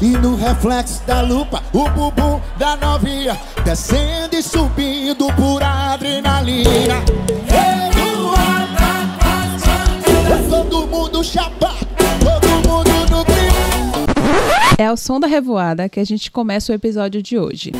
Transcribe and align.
E 0.00 0.06
no 0.16 0.36
reflexo 0.36 1.02
da 1.04 1.20
lupa, 1.22 1.60
o 1.72 1.88
bumbum 1.88 2.40
da 2.56 2.76
novinha 2.76 3.36
Descendo 3.64 4.36
e 4.36 4.42
subindo 4.42 5.26
por 5.34 5.60
adrenalina 5.60 7.02
Todo 10.48 10.86
mundo 10.86 11.24
chapado, 11.24 11.84
todo 12.20 12.48
mundo 12.68 12.90
no 13.10 13.24
clima 13.24 14.76
É 14.78 14.86
ao 14.86 14.96
som 14.96 15.18
da 15.18 15.26
revoada 15.26 15.88
que 15.88 15.98
a 15.98 16.04
gente 16.04 16.30
começa 16.30 16.70
o 16.70 16.74
episódio 16.76 17.20
de 17.20 17.36
hoje. 17.36 17.72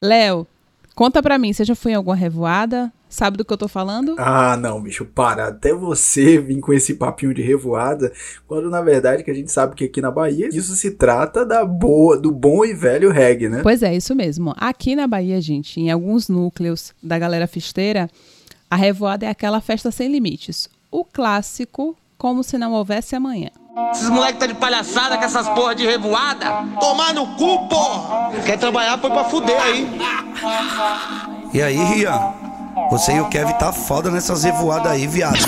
Léo, 0.00 0.46
conta 0.94 1.20
pra 1.20 1.38
mim, 1.38 1.52
você 1.52 1.64
já 1.64 1.74
foi 1.74 1.92
em 1.92 1.94
alguma 1.96 2.14
revoada? 2.14 2.92
Sabe 3.12 3.36
do 3.36 3.44
que 3.44 3.52
eu 3.52 3.58
tô 3.58 3.68
falando? 3.68 4.14
Ah, 4.16 4.56
não, 4.56 4.80
bicho, 4.80 5.04
para. 5.04 5.48
Até 5.48 5.74
você 5.74 6.38
vir 6.38 6.58
com 6.60 6.72
esse 6.72 6.94
papinho 6.94 7.34
de 7.34 7.42
revoada, 7.42 8.10
quando 8.48 8.70
na 8.70 8.80
verdade 8.80 9.22
que 9.22 9.30
a 9.30 9.34
gente 9.34 9.52
sabe 9.52 9.74
que 9.76 9.84
aqui 9.84 10.00
na 10.00 10.10
Bahia 10.10 10.48
isso 10.48 10.74
se 10.74 10.92
trata 10.92 11.44
da 11.44 11.62
boa, 11.62 12.18
do 12.18 12.32
bom 12.32 12.64
e 12.64 12.72
velho 12.72 13.10
reggae, 13.10 13.50
né? 13.50 13.60
Pois 13.62 13.82
é, 13.82 13.94
isso 13.94 14.16
mesmo. 14.16 14.54
Aqui 14.56 14.96
na 14.96 15.06
Bahia, 15.06 15.42
gente, 15.42 15.78
em 15.78 15.90
alguns 15.90 16.30
núcleos 16.30 16.94
da 17.02 17.18
galera 17.18 17.46
fisteira, 17.46 18.08
a 18.70 18.76
revoada 18.76 19.26
é 19.26 19.28
aquela 19.28 19.60
festa 19.60 19.90
sem 19.90 20.10
limites. 20.10 20.66
O 20.90 21.04
clássico, 21.04 21.94
como 22.16 22.42
se 22.42 22.56
não 22.56 22.72
houvesse 22.72 23.14
amanhã. 23.14 23.50
Esses 23.92 24.08
moleques 24.08 24.38
tá 24.38 24.46
de 24.46 24.54
palhaçada 24.54 25.18
com 25.18 25.24
essas 25.24 25.50
porra 25.50 25.74
de 25.74 25.84
revoada. 25.84 26.46
Tomar 26.80 27.12
no 27.12 27.26
cu, 27.36 27.68
porra! 27.68 28.32
Quer 28.46 28.58
trabalhar, 28.58 28.96
foi 28.96 29.10
pra 29.10 29.24
fuder 29.24 29.60
aí. 29.60 29.86
E 31.52 31.60
aí, 31.60 31.76
Rian? 31.76 32.41
Você 32.90 33.12
e 33.12 33.20
o 33.20 33.28
Kevin 33.28 33.54
tá 33.54 33.72
foda 33.72 34.10
nessas 34.10 34.44
revoadas 34.44 34.92
aí, 34.92 35.06
viado. 35.06 35.38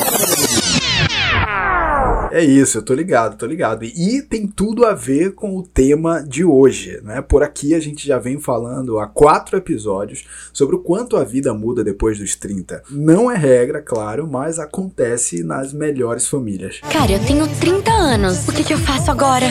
É 2.34 2.42
isso, 2.42 2.78
eu 2.78 2.82
tô 2.82 2.94
ligado, 2.94 3.36
tô 3.36 3.46
ligado. 3.46 3.84
E 3.84 4.20
tem 4.20 4.44
tudo 4.46 4.84
a 4.84 4.92
ver 4.92 5.34
com 5.34 5.56
o 5.56 5.62
tema 5.62 6.20
de 6.20 6.44
hoje, 6.44 7.00
né? 7.04 7.22
Por 7.22 7.44
aqui 7.44 7.74
a 7.74 7.80
gente 7.80 8.04
já 8.04 8.18
vem 8.18 8.40
falando 8.40 8.98
há 8.98 9.06
quatro 9.06 9.56
episódios 9.56 10.24
sobre 10.52 10.74
o 10.74 10.80
quanto 10.80 11.16
a 11.16 11.22
vida 11.22 11.54
muda 11.54 11.84
depois 11.84 12.18
dos 12.18 12.34
30. 12.34 12.82
Não 12.90 13.30
é 13.30 13.36
regra, 13.36 13.80
claro, 13.80 14.26
mas 14.28 14.58
acontece 14.58 15.44
nas 15.44 15.72
melhores 15.72 16.26
famílias. 16.26 16.80
Cara, 16.90 17.12
eu 17.12 17.24
tenho 17.24 17.46
30 17.46 17.92
anos. 17.92 18.48
O 18.48 18.52
que, 18.52 18.64
que 18.64 18.74
eu 18.74 18.78
faço 18.78 19.12
agora? 19.12 19.46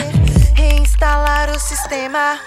Reinstalar 0.54 1.56
o 1.56 1.58
sistema. 1.58 2.38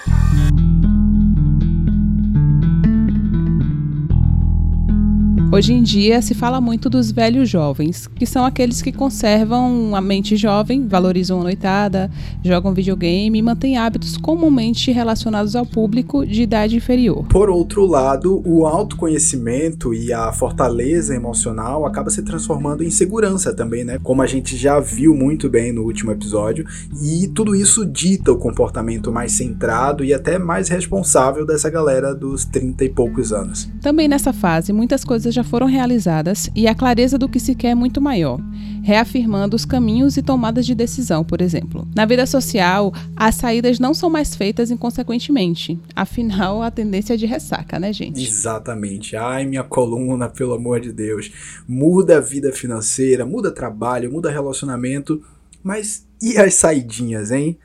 Hoje 5.50 5.72
em 5.72 5.82
dia 5.82 6.20
se 6.20 6.34
fala 6.34 6.60
muito 6.60 6.90
dos 6.90 7.10
velhos 7.10 7.48
jovens, 7.48 8.06
que 8.06 8.26
são 8.26 8.44
aqueles 8.44 8.82
que 8.82 8.92
conservam 8.92 9.96
a 9.96 10.00
mente 10.00 10.36
jovem, 10.36 10.86
valorizam 10.86 11.40
a 11.40 11.42
noitada, 11.42 12.10
jogam 12.44 12.74
videogame 12.74 13.38
e 13.38 13.42
mantêm 13.42 13.78
hábitos 13.78 14.18
comumente 14.18 14.92
relacionados 14.92 15.56
ao 15.56 15.64
público 15.64 16.26
de 16.26 16.42
idade 16.42 16.76
inferior. 16.76 17.26
Por 17.28 17.48
outro 17.48 17.86
lado, 17.86 18.42
o 18.44 18.66
autoconhecimento 18.66 19.94
e 19.94 20.12
a 20.12 20.30
fortaleza 20.32 21.14
emocional 21.14 21.86
acaba 21.86 22.10
se 22.10 22.22
transformando 22.22 22.84
em 22.84 22.90
segurança 22.90 23.54
também, 23.54 23.84
né? 23.84 23.98
Como 24.02 24.20
a 24.20 24.26
gente 24.26 24.54
já 24.54 24.78
viu 24.78 25.14
muito 25.14 25.48
bem 25.48 25.72
no 25.72 25.82
último 25.82 26.12
episódio, 26.12 26.66
e 27.02 27.26
tudo 27.28 27.56
isso 27.56 27.86
dita 27.86 28.30
o 28.30 28.36
comportamento 28.36 29.10
mais 29.10 29.32
centrado 29.32 30.04
e 30.04 30.12
até 30.12 30.38
mais 30.38 30.68
responsável 30.68 31.46
dessa 31.46 31.70
galera 31.70 32.14
dos 32.14 32.44
30 32.44 32.84
e 32.84 32.90
poucos 32.90 33.32
anos. 33.32 33.66
Também 33.80 34.08
nessa 34.08 34.34
fase, 34.34 34.74
muitas 34.74 35.04
coisas 35.06 35.37
já 35.38 35.44
foram 35.44 35.68
realizadas 35.68 36.50
e 36.52 36.66
a 36.66 36.74
clareza 36.74 37.16
do 37.16 37.28
que 37.28 37.38
se 37.38 37.54
quer 37.54 37.68
é 37.68 37.74
muito 37.74 38.00
maior, 38.00 38.40
reafirmando 38.82 39.54
os 39.54 39.64
caminhos 39.64 40.16
e 40.16 40.22
tomadas 40.22 40.66
de 40.66 40.74
decisão, 40.74 41.22
por 41.22 41.40
exemplo. 41.40 41.86
Na 41.94 42.04
vida 42.04 42.26
social, 42.26 42.92
as 43.14 43.36
saídas 43.36 43.78
não 43.78 43.94
são 43.94 44.10
mais 44.10 44.34
feitas 44.34 44.72
inconsequentemente, 44.72 45.78
afinal, 45.94 46.60
a 46.60 46.72
tendência 46.72 47.14
é 47.14 47.16
de 47.16 47.24
ressaca, 47.24 47.78
né, 47.78 47.92
gente? 47.92 48.20
Exatamente. 48.20 49.14
Ai, 49.14 49.46
minha 49.46 49.62
coluna, 49.62 50.28
pelo 50.28 50.54
amor 50.54 50.80
de 50.80 50.92
Deus. 50.92 51.30
Muda 51.68 52.16
a 52.16 52.20
vida 52.20 52.50
financeira, 52.52 53.24
muda 53.24 53.52
trabalho, 53.52 54.10
muda 54.10 54.32
relacionamento, 54.32 55.22
mas 55.62 56.04
e 56.20 56.36
as 56.36 56.54
saidinhas, 56.54 57.30
hein? 57.30 57.56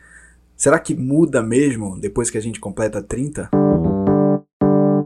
Será 0.56 0.78
que 0.78 0.94
muda 0.94 1.42
mesmo 1.42 2.00
depois 2.00 2.30
que 2.30 2.38
a 2.38 2.42
gente 2.42 2.60
completa 2.60 3.02
30? 3.02 3.63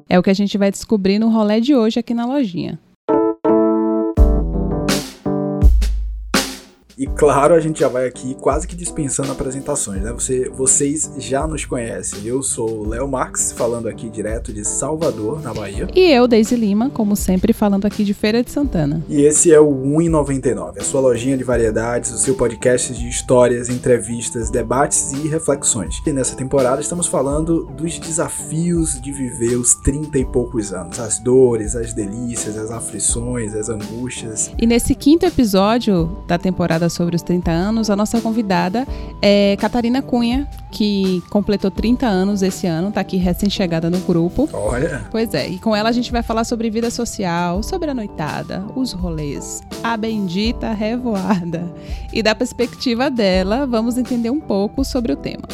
É 0.09 0.18
o 0.18 0.23
que 0.23 0.29
a 0.29 0.34
gente 0.34 0.57
vai 0.57 0.72
descobrir 0.72 1.19
no 1.19 1.29
rolê 1.29 1.59
de 1.59 1.75
hoje 1.75 2.00
aqui 2.00 2.13
na 2.13 2.25
lojinha. 2.25 2.79
E 6.97 7.05
claro, 7.05 7.53
a 7.53 7.59
gente 7.59 7.81
já 7.81 7.87
vai 7.87 8.07
aqui 8.07 8.33
quase 8.41 8.67
que 8.67 8.75
dispensando 8.75 9.31
apresentações, 9.31 10.01
né? 10.01 10.11
Você, 10.13 10.49
vocês 10.49 11.11
já 11.19 11.45
nos 11.45 11.63
conhecem. 11.63 12.25
Eu 12.25 12.41
sou 12.41 12.79
o 12.79 12.89
Léo 12.89 13.07
Marx, 13.07 13.51
falando 13.51 13.87
aqui 13.87 14.09
direto 14.09 14.51
de 14.51 14.65
Salvador, 14.65 15.39
na 15.43 15.53
Bahia. 15.53 15.87
E 15.93 16.11
eu, 16.11 16.27
Deise 16.27 16.55
Lima, 16.55 16.89
como 16.89 17.15
sempre, 17.15 17.53
falando 17.53 17.85
aqui 17.85 18.03
de 18.03 18.15
Feira 18.15 18.41
de 18.43 18.49
Santana. 18.49 19.03
E 19.07 19.21
esse 19.21 19.53
é 19.53 19.59
o 19.59 19.71
1,99, 19.71 20.79
a 20.79 20.83
sua 20.83 20.99
lojinha 20.99 21.37
de 21.37 21.43
variedades, 21.43 22.11
o 22.11 22.17
seu 22.17 22.33
podcast 22.33 22.91
de 22.91 23.07
histórias, 23.07 23.69
entrevistas, 23.69 24.49
debates 24.49 25.11
e 25.11 25.27
reflexões. 25.27 26.01
E 26.03 26.11
nessa 26.11 26.35
temporada 26.35 26.81
estamos 26.81 27.05
falando 27.05 27.65
dos 27.77 27.99
desafios 27.99 28.99
de 28.99 29.11
viver 29.11 29.55
os 29.55 29.75
30 29.75 30.17
e 30.17 30.25
poucos 30.25 30.73
anos. 30.73 30.99
As 30.99 31.19
dores, 31.19 31.75
as 31.75 31.93
delícias, 31.93 32.57
as 32.57 32.71
aflições, 32.71 33.53
as 33.53 33.69
angústias. 33.69 34.51
E 34.57 34.65
nesse 34.65 34.95
quinto 34.95 35.27
episódio 35.27 36.09
da 36.27 36.39
temporada 36.39 36.86
sobre 36.89 37.15
os 37.15 37.21
30 37.21 37.51
anos, 37.51 37.89
a 37.89 37.95
nossa 37.95 38.19
convidada 38.21 38.87
é 39.21 39.55
Catarina 39.57 40.01
Cunha, 40.01 40.47
que 40.71 41.21
completou 41.29 41.71
30 41.71 42.05
anos 42.05 42.41
esse 42.41 42.67
ano, 42.67 42.91
tá 42.91 43.01
aqui 43.01 43.17
recém-chegada 43.17 43.89
no 43.89 43.99
grupo. 43.99 44.49
Olha! 44.53 45.05
Pois 45.11 45.33
é, 45.33 45.47
e 45.47 45.59
com 45.59 45.75
ela 45.75 45.89
a 45.89 45.91
gente 45.91 46.11
vai 46.11 46.23
falar 46.23 46.43
sobre 46.43 46.69
vida 46.69 46.89
social, 46.89 47.63
sobre 47.63 47.89
a 47.89 47.93
noitada, 47.93 48.63
os 48.75 48.91
rolês, 48.91 49.61
a 49.83 49.95
bendita 49.97 50.71
revoada. 50.73 51.73
E 52.11 52.21
da 52.21 52.35
perspectiva 52.35 53.09
dela, 53.09 53.65
vamos 53.65 53.97
entender 53.97 54.29
um 54.29 54.39
pouco 54.39 54.83
sobre 54.83 55.11
o 55.11 55.15
tema. 55.15 55.47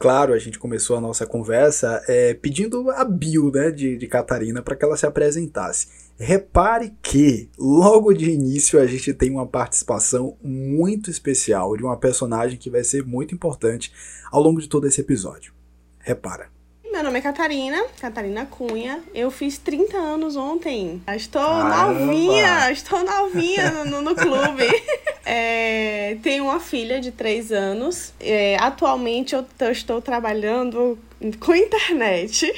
claro, 0.00 0.32
a 0.32 0.38
gente 0.38 0.58
começou 0.58 0.96
a 0.96 1.00
nossa 1.00 1.26
conversa 1.26 2.02
é, 2.08 2.32
pedindo 2.32 2.90
a 2.90 3.04
bio 3.04 3.52
né, 3.52 3.70
de, 3.70 3.98
de 3.98 4.06
Catarina 4.06 4.62
para 4.62 4.74
que 4.74 4.82
ela 4.82 4.96
se 4.96 5.04
apresentasse. 5.04 6.09
Repare 6.22 6.92
que, 7.00 7.48
logo 7.58 8.12
de 8.12 8.30
início, 8.30 8.78
a 8.78 8.86
gente 8.86 9.14
tem 9.14 9.30
uma 9.30 9.46
participação 9.46 10.36
muito 10.42 11.10
especial 11.10 11.74
de 11.78 11.82
uma 11.82 11.96
personagem 11.96 12.58
que 12.58 12.68
vai 12.68 12.84
ser 12.84 13.06
muito 13.06 13.34
importante 13.34 13.90
ao 14.30 14.42
longo 14.42 14.60
de 14.60 14.68
todo 14.68 14.86
esse 14.86 15.00
episódio. 15.00 15.54
Repara. 15.98 16.50
Meu 16.92 17.02
nome 17.02 17.20
é 17.20 17.22
Catarina, 17.22 17.82
Catarina 17.98 18.44
Cunha. 18.44 19.02
Eu 19.14 19.30
fiz 19.30 19.56
30 19.56 19.96
anos 19.96 20.36
ontem. 20.36 21.00
Estou 21.16 21.40
Caramba. 21.40 22.00
novinha, 22.00 22.70
estou 22.70 23.02
novinha 23.02 23.84
no, 23.86 24.02
no, 24.02 24.14
clube. 24.14 24.66
É, 25.32 26.16
tenho 26.24 26.44
uma 26.44 26.58
filha 26.58 27.00
de 27.00 27.12
3 27.12 27.52
anos. 27.52 28.12
É, 28.18 28.56
atualmente 28.58 29.32
eu, 29.34 29.44
eu 29.60 29.70
estou 29.70 30.02
trabalhando 30.02 30.98
com 31.38 31.54
internet. 31.54 32.52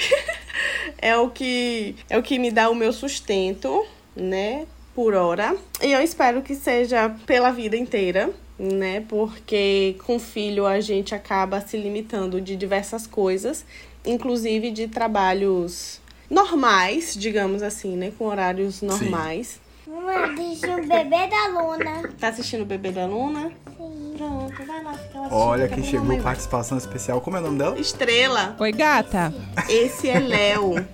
é 0.99 1.17
o 1.17 1.31
que 1.31 1.97
é 2.09 2.19
o 2.19 2.23
que 2.23 2.39
me 2.39 2.50
dá 2.50 2.71
o 2.71 2.75
meu 2.75 2.93
sustento, 2.93 3.84
né? 4.15 4.67
Por 4.95 5.15
hora. 5.15 5.56
E 5.83 5.93
eu 5.93 6.03
espero 6.03 6.43
que 6.43 6.55
seja 6.55 7.09
pela 7.27 7.51
vida 7.51 7.77
inteira 7.77 8.33
né? 8.62 9.05
Porque 9.09 9.97
com 10.05 10.19
filho 10.19 10.67
a 10.67 10.81
gente 10.81 11.15
acaba 11.15 11.61
se 11.61 11.77
limitando 11.77 12.41
de 12.41 12.55
diversas 12.55 13.06
coisas, 13.06 13.65
inclusive 14.05 14.71
de 14.71 14.89
trabalhos 14.89 16.01
normais, 16.31 17.15
digamos 17.19 17.62
assim, 17.62 17.97
né? 17.97 18.12
Com 18.17 18.27
horários 18.27 18.81
normais. 18.81 19.60
Assistir 19.92 20.71
o 20.71 20.86
bebê 20.86 21.28
da 21.28 21.48
Luna. 21.48 22.09
Tá 22.18 22.28
assistindo 22.28 22.62
o 22.62 22.65
bebê 22.65 22.91
da 22.91 23.04
Luna? 23.04 23.53
Sim. 23.77 24.15
Pronto, 24.16 24.65
vai 24.65 24.83
lá 24.83 24.94
ficar 24.94 25.18
assistindo. 25.21 25.39
Olha 25.39 25.68
quem 25.68 25.84
chegou, 25.84 26.06
vai. 26.06 26.21
participação 26.21 26.78
especial. 26.78 27.21
Como 27.21 27.36
é 27.36 27.41
o 27.41 27.42
nome 27.42 27.59
dela? 27.59 27.78
Estrela. 27.78 28.56
Oi, 28.59 28.72
gata. 28.72 29.34
Esse 29.68 30.09
é 30.09 30.18
Léo. 30.18 30.77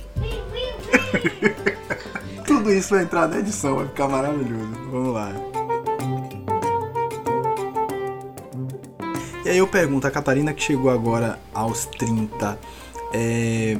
Tudo 2.47 2.73
isso 2.73 2.91
vai 2.91 3.05
entrar 3.05 3.29
na 3.29 3.39
edição, 3.39 3.77
vai 3.77 3.87
ficar 3.87 4.09
maravilhoso. 4.09 4.73
Vamos 4.91 5.15
lá. 5.15 5.31
E 9.45 9.51
aí 9.51 9.59
eu 9.59 9.69
pergunto, 9.69 10.07
a 10.07 10.11
Catarina 10.11 10.53
que 10.53 10.63
chegou 10.63 10.91
agora 10.91 11.39
aos 11.55 11.87
30, 11.87 12.59
é, 13.13 13.79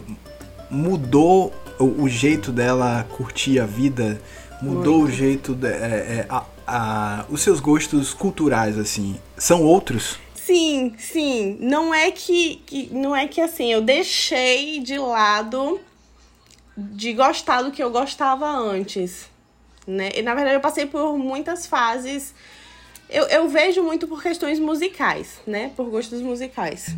mudou 0.71 1.53
o, 1.79 2.05
o 2.05 2.09
jeito 2.09 2.53
dela 2.53 3.05
curtir 3.17 3.59
a 3.59 3.67
vida? 3.67 4.21
Mudou 4.61 5.03
o 5.03 5.11
jeito, 5.11 5.55
de, 5.55 5.69
é, 5.69 5.71
é, 5.71 6.27
a- 6.29 6.45
a- 6.67 7.25
os 7.31 7.41
seus 7.43 7.61
gostos 7.61 8.13
culturais, 8.13 8.77
assim, 8.79 9.17
são 9.37 9.63
outros? 9.63 10.19
Sim, 10.35 10.95
sim. 10.99 11.57
Não 11.61 11.95
é 11.95 12.11
que, 12.11 12.57
que 12.67 12.89
não 12.93 13.15
é 13.15 13.29
que 13.29 13.41
assim, 13.41 13.71
eu 13.73 13.81
deixei 13.83 14.81
de 14.81 14.99
lado 14.99 15.79
de 16.77 17.13
gostar 17.13 17.63
do 17.63 17.71
que 17.71 17.83
eu 17.83 17.91
gostava 17.91 18.47
antes. 18.49 19.27
Né? 19.87 20.11
E 20.15 20.23
na 20.23 20.35
verdade 20.35 20.57
eu 20.57 20.61
passei 20.61 20.87
por 20.87 21.17
muitas 21.19 21.67
fases. 21.67 22.35
Eu, 23.11 23.25
eu 23.29 23.49
vejo 23.49 23.83
muito 23.83 24.07
por 24.09 24.23
questões 24.23 24.59
musicais, 24.59 25.41
né? 25.47 25.71
Por 25.77 25.89
gostos 25.89 26.21
musicais. 26.21 26.95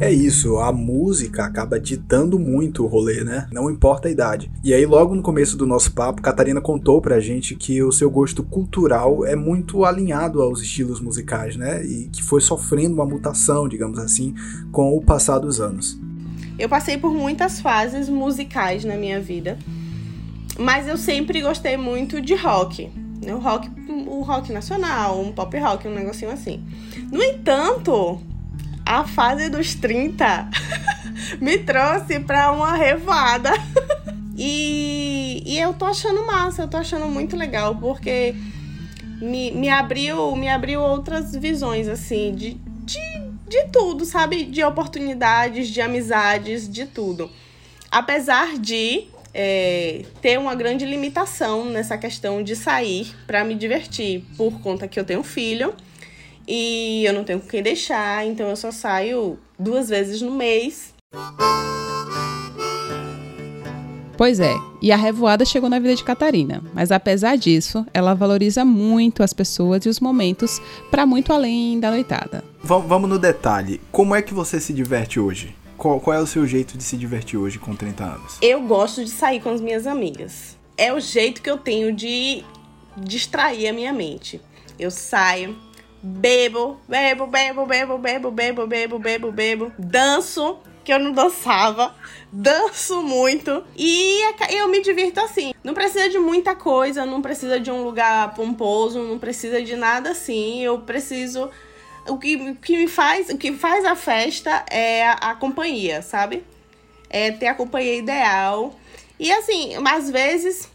É 0.00 0.12
isso, 0.12 0.58
a 0.58 0.72
música 0.72 1.44
acaba 1.44 1.78
ditando 1.78 2.36
muito 2.36 2.82
o 2.82 2.86
rolê, 2.86 3.22
né? 3.22 3.46
Não 3.52 3.70
importa 3.70 4.08
a 4.08 4.10
idade. 4.10 4.50
E 4.62 4.74
aí, 4.74 4.84
logo 4.84 5.14
no 5.14 5.22
começo 5.22 5.56
do 5.56 5.66
nosso 5.66 5.92
papo, 5.92 6.20
Catarina 6.20 6.60
contou 6.60 7.00
pra 7.00 7.20
gente 7.20 7.54
que 7.54 7.80
o 7.80 7.92
seu 7.92 8.10
gosto 8.10 8.42
cultural 8.42 9.24
é 9.24 9.36
muito 9.36 9.84
alinhado 9.84 10.42
aos 10.42 10.60
estilos 10.60 11.00
musicais, 11.00 11.56
né? 11.56 11.84
E 11.84 12.08
que 12.08 12.22
foi 12.24 12.40
sofrendo 12.40 12.94
uma 12.94 13.06
mutação, 13.06 13.68
digamos 13.68 13.98
assim, 14.00 14.34
com 14.72 14.96
o 14.96 15.00
passar 15.00 15.38
dos 15.38 15.60
anos. 15.60 15.96
Eu 16.58 16.68
passei 16.68 16.98
por 16.98 17.12
muitas 17.14 17.60
fases 17.60 18.08
musicais 18.08 18.84
na 18.84 18.96
minha 18.96 19.20
vida, 19.20 19.58
mas 20.58 20.88
eu 20.88 20.96
sempre 20.96 21.40
gostei 21.40 21.76
muito 21.76 22.20
de 22.20 22.34
rock. 22.34 22.90
O 23.26 23.38
rock, 23.38 23.70
o 24.06 24.22
rock 24.22 24.52
nacional, 24.52 25.20
um 25.20 25.32
pop 25.32 25.56
rock, 25.56 25.86
um 25.86 25.94
negocinho 25.94 26.32
assim. 26.32 26.62
No 27.10 27.22
entanto, 27.22 28.20
a 28.84 29.04
fase 29.04 29.48
dos 29.48 29.74
30 29.74 30.48
me 31.40 31.58
trouxe 31.58 32.20
pra 32.20 32.52
uma 32.52 32.76
revoada. 32.76 33.52
e, 34.36 35.42
e 35.46 35.58
eu 35.58 35.72
tô 35.74 35.86
achando 35.86 36.26
massa, 36.26 36.62
eu 36.62 36.68
tô 36.68 36.76
achando 36.76 37.06
muito 37.06 37.36
legal, 37.36 37.74
porque 37.76 38.34
me, 39.20 39.50
me, 39.52 39.68
abriu, 39.68 40.34
me 40.36 40.48
abriu 40.48 40.80
outras 40.80 41.34
visões, 41.34 41.88
assim, 41.88 42.34
de, 42.34 42.54
de, 42.84 43.00
de 43.48 43.64
tudo, 43.72 44.04
sabe? 44.04 44.44
De 44.44 44.62
oportunidades, 44.62 45.68
de 45.68 45.80
amizades, 45.80 46.68
de 46.68 46.86
tudo. 46.86 47.30
Apesar 47.90 48.58
de 48.58 49.06
é, 49.32 50.04
ter 50.20 50.38
uma 50.38 50.54
grande 50.54 50.84
limitação 50.84 51.64
nessa 51.66 51.96
questão 51.96 52.42
de 52.42 52.54
sair 52.54 53.14
para 53.26 53.44
me 53.44 53.54
divertir, 53.54 54.24
por 54.36 54.60
conta 54.60 54.86
que 54.86 54.98
eu 54.98 55.04
tenho 55.04 55.22
filho 55.22 55.74
e 56.46 57.04
eu 57.06 57.12
não 57.12 57.24
tenho 57.24 57.40
com 57.40 57.48
quem 57.48 57.62
deixar, 57.62 58.26
então 58.26 58.48
eu 58.48 58.56
só 58.56 58.70
saio 58.70 59.38
duas 59.58 59.88
vezes 59.88 60.20
no 60.20 60.30
mês. 60.30 60.94
Pois 64.16 64.38
é, 64.38 64.54
e 64.80 64.92
a 64.92 64.96
revoada 64.96 65.44
chegou 65.44 65.68
na 65.68 65.78
vida 65.80 65.96
de 65.96 66.04
Catarina, 66.04 66.62
mas 66.72 66.92
apesar 66.92 67.36
disso, 67.36 67.84
ela 67.92 68.14
valoriza 68.14 68.64
muito 68.64 69.24
as 69.24 69.32
pessoas 69.32 69.84
e 69.84 69.88
os 69.88 69.98
momentos 69.98 70.62
para 70.90 71.04
muito 71.04 71.32
além 71.32 71.80
da 71.80 71.90
noitada. 71.90 72.44
Vamos 72.62 73.10
no 73.10 73.18
detalhe, 73.18 73.80
como 73.90 74.14
é 74.14 74.22
que 74.22 74.32
você 74.32 74.60
se 74.60 74.72
diverte 74.72 75.18
hoje? 75.18 75.54
Qual, 75.76 75.98
qual 76.00 76.16
é 76.16 76.20
o 76.20 76.26
seu 76.26 76.46
jeito 76.46 76.78
de 76.78 76.84
se 76.84 76.96
divertir 76.96 77.36
hoje 77.36 77.58
com 77.58 77.74
30 77.74 78.04
anos? 78.04 78.38
Eu 78.40 78.62
gosto 78.62 79.04
de 79.04 79.10
sair 79.10 79.40
com 79.40 79.50
as 79.50 79.60
minhas 79.60 79.86
amigas. 79.86 80.56
É 80.78 80.92
o 80.92 81.00
jeito 81.00 81.42
que 81.42 81.50
eu 81.50 81.58
tenho 81.58 81.92
de 81.92 82.44
distrair 82.96 83.68
a 83.68 83.72
minha 83.72 83.92
mente. 83.92 84.40
Eu 84.78 84.90
saio, 84.90 85.56
bebo, 86.06 86.78
bebo, 86.86 87.26
bebo, 87.26 87.64
bebo, 87.64 87.98
bebo, 87.98 88.30
bebo, 88.30 88.66
bebo, 88.66 88.98
bebo, 88.98 89.32
bebo, 89.32 89.72
danço, 89.78 90.58
que 90.84 90.92
eu 90.92 90.98
não 90.98 91.12
dançava, 91.12 91.94
danço 92.30 93.02
muito 93.02 93.64
e 93.74 94.20
eu 94.50 94.68
me 94.68 94.82
divirto 94.82 95.18
assim. 95.20 95.54
Não 95.64 95.72
precisa 95.72 96.10
de 96.10 96.18
muita 96.18 96.54
coisa, 96.54 97.06
não 97.06 97.22
precisa 97.22 97.58
de 97.58 97.70
um 97.70 97.82
lugar 97.82 98.34
pomposo, 98.34 99.02
não 99.02 99.18
precisa 99.18 99.62
de 99.62 99.76
nada 99.76 100.10
assim. 100.10 100.62
Eu 100.62 100.80
preciso 100.80 101.50
o 102.06 102.18
que, 102.18 102.36
o 102.36 102.54
que 102.56 102.76
me 102.76 102.86
faz, 102.86 103.30
o 103.30 103.38
que 103.38 103.54
faz 103.54 103.86
a 103.86 103.96
festa 103.96 104.62
é 104.70 105.06
a, 105.06 105.12
a 105.12 105.34
companhia, 105.34 106.02
sabe? 106.02 106.44
É 107.08 107.30
ter 107.30 107.46
a 107.46 107.54
companhia 107.54 107.96
ideal. 107.96 108.78
E 109.18 109.32
assim, 109.32 109.72
às 109.86 110.10
vezes 110.10 110.68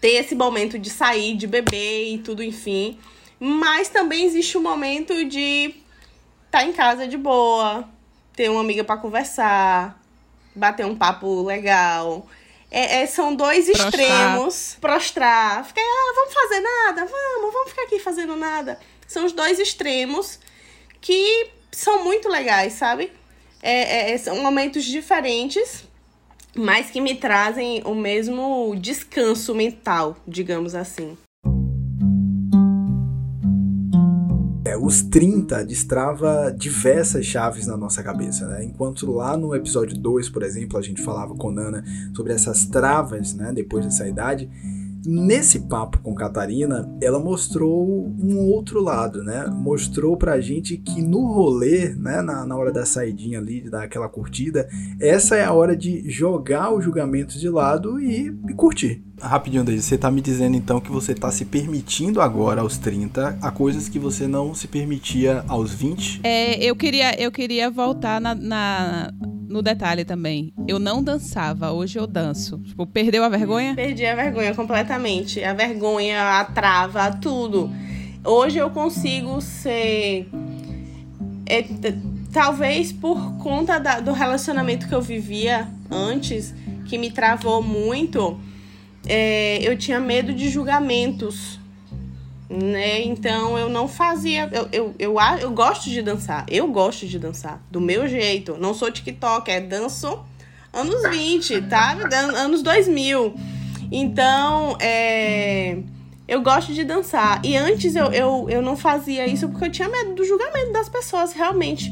ter 0.00 0.14
esse 0.14 0.34
momento 0.34 0.80
de 0.80 0.90
sair, 0.90 1.36
de 1.36 1.46
beber 1.46 2.12
e 2.12 2.18
tudo, 2.18 2.42
enfim. 2.42 2.98
Mas 3.38 3.88
também 3.88 4.24
existe 4.24 4.56
o 4.56 4.60
um 4.60 4.62
momento 4.62 5.24
de 5.24 5.74
estar 6.46 6.60
tá 6.60 6.64
em 6.64 6.72
casa 6.72 7.06
de 7.06 7.16
boa, 7.16 7.88
ter 8.34 8.50
uma 8.50 8.60
amiga 8.60 8.82
para 8.82 9.00
conversar, 9.00 10.00
bater 10.54 10.84
um 10.84 10.96
papo 10.96 11.42
legal. 11.42 12.26
É, 12.70 13.00
é, 13.00 13.06
são 13.06 13.34
dois 13.34 13.66
prostrar. 13.66 13.88
extremos. 13.88 14.76
Prostrar. 14.80 15.64
Ficar, 15.64 15.80
ah, 15.80 16.12
vamos 16.14 16.34
fazer 16.34 16.60
nada? 16.60 17.06
Vamos, 17.06 17.52
vamos 17.52 17.70
ficar 17.70 17.82
aqui 17.82 17.98
fazendo 17.98 18.36
nada. 18.36 18.78
São 19.06 19.24
os 19.24 19.32
dois 19.32 19.58
extremos 19.58 20.38
que 21.00 21.50
são 21.72 22.04
muito 22.04 22.28
legais, 22.28 22.74
sabe? 22.74 23.12
É, 23.62 24.12
é, 24.12 24.18
são 24.18 24.40
momentos 24.42 24.84
diferentes, 24.84 25.84
mas 26.54 26.90
que 26.90 27.00
me 27.00 27.14
trazem 27.14 27.82
o 27.84 27.94
mesmo 27.94 28.74
descanso 28.76 29.54
mental, 29.54 30.16
digamos 30.26 30.74
assim. 30.74 31.16
Os 34.80 35.02
30 35.02 35.64
destrava 35.64 36.54
diversas 36.56 37.26
chaves 37.26 37.66
na 37.66 37.76
nossa 37.76 38.02
cabeça, 38.02 38.46
né? 38.46 38.64
Enquanto 38.64 39.10
lá 39.10 39.36
no 39.36 39.54
episódio 39.54 39.96
2, 39.96 40.28
por 40.28 40.42
exemplo, 40.42 40.78
a 40.78 40.82
gente 40.82 41.02
falava 41.02 41.34
com 41.34 41.50
Nana 41.50 41.84
sobre 42.14 42.32
essas 42.32 42.64
travas, 42.66 43.34
né, 43.34 43.52
depois 43.52 43.84
dessa 43.84 44.08
idade, 44.08 44.48
Nesse 45.10 45.60
papo 45.60 46.00
com 46.02 46.14
Catarina, 46.14 46.86
ela 47.00 47.18
mostrou 47.18 48.12
um 48.20 48.36
outro 48.52 48.82
lado, 48.82 49.24
né? 49.24 49.46
Mostrou 49.46 50.18
pra 50.18 50.38
gente 50.38 50.76
que 50.76 51.00
no 51.00 51.32
rolê, 51.32 51.94
né, 51.94 52.20
na, 52.20 52.44
na 52.44 52.54
hora 52.54 52.70
da 52.70 52.84
saidinha 52.84 53.38
ali, 53.38 53.62
de 53.62 53.70
dar 53.70 53.84
aquela 53.84 54.06
curtida, 54.06 54.68
essa 55.00 55.34
é 55.34 55.42
a 55.46 55.52
hora 55.54 55.74
de 55.74 56.10
jogar 56.10 56.74
os 56.74 56.84
julgamentos 56.84 57.40
de 57.40 57.48
lado 57.48 57.98
e, 57.98 58.36
e 58.50 58.52
curtir. 58.52 59.02
Rapidinho, 59.18 59.64
Deise, 59.64 59.82
você 59.82 59.96
tá 59.96 60.10
me 60.10 60.20
dizendo 60.20 60.58
então 60.58 60.78
que 60.78 60.92
você 60.92 61.14
tá 61.14 61.30
se 61.30 61.46
permitindo 61.46 62.20
agora 62.20 62.60
aos 62.60 62.76
30 62.76 63.38
a 63.40 63.50
coisas 63.50 63.88
que 63.88 63.98
você 63.98 64.28
não 64.28 64.54
se 64.54 64.68
permitia 64.68 65.42
aos 65.48 65.72
20? 65.72 66.20
É, 66.22 66.62
eu 66.62 66.76
queria, 66.76 67.18
eu 67.18 67.32
queria 67.32 67.70
voltar 67.70 68.20
na, 68.20 68.34
na 68.34 69.10
no 69.48 69.62
detalhe 69.62 70.04
também. 70.04 70.52
Eu 70.66 70.78
não 70.78 71.02
dançava, 71.02 71.72
hoje 71.72 71.98
eu 71.98 72.06
danço. 72.06 72.58
Tipo, 72.58 72.86
perdeu 72.86 73.24
a 73.24 73.28
vergonha? 73.28 73.74
Perdi 73.74 74.04
a 74.04 74.14
vergonha 74.14 74.54
completamente. 74.54 75.42
A 75.42 75.54
vergonha, 75.54 76.38
a 76.38 76.44
trava, 76.44 77.10
tudo. 77.12 77.70
Hoje 78.24 78.58
eu 78.58 78.70
consigo 78.70 79.40
ser. 79.40 80.28
É, 81.46 81.64
talvez 82.32 82.92
por 82.92 83.38
conta 83.38 83.78
da, 83.78 84.00
do 84.00 84.12
relacionamento 84.12 84.86
que 84.86 84.94
eu 84.94 85.00
vivia 85.00 85.66
antes, 85.90 86.54
que 86.86 86.98
me 86.98 87.10
travou 87.10 87.62
muito, 87.62 88.38
é, 89.06 89.58
eu 89.62 89.76
tinha 89.78 89.98
medo 89.98 90.34
de 90.34 90.50
julgamentos 90.50 91.57
né? 92.48 93.02
Então 93.02 93.58
eu 93.58 93.68
não 93.68 93.86
fazia. 93.86 94.48
Eu, 94.52 94.68
eu, 94.72 94.94
eu, 94.98 95.16
eu 95.40 95.50
gosto 95.50 95.90
de 95.90 96.00
dançar. 96.00 96.46
Eu 96.48 96.66
gosto 96.68 97.06
de 97.06 97.18
dançar. 97.18 97.60
Do 97.70 97.80
meu 97.80 98.08
jeito. 98.08 98.56
Não 98.58 98.72
sou 98.72 98.90
TikTok, 98.90 99.50
é 99.50 99.60
danço 99.60 100.18
anos 100.72 101.02
20, 101.10 101.62
tá? 101.62 101.96
Anos 102.36 102.62
2000. 102.62 103.34
Então, 103.90 104.76
é. 104.80 105.78
Eu 106.26 106.42
gosto 106.42 106.74
de 106.74 106.84
dançar. 106.84 107.40
E 107.44 107.56
antes 107.56 107.96
eu, 107.96 108.12
eu, 108.12 108.46
eu 108.50 108.62
não 108.62 108.76
fazia 108.76 109.26
isso 109.26 109.48
porque 109.48 109.64
eu 109.64 109.70
tinha 109.70 109.88
medo 109.88 110.14
do 110.14 110.24
julgamento 110.24 110.72
das 110.72 110.88
pessoas, 110.88 111.32
realmente. 111.32 111.90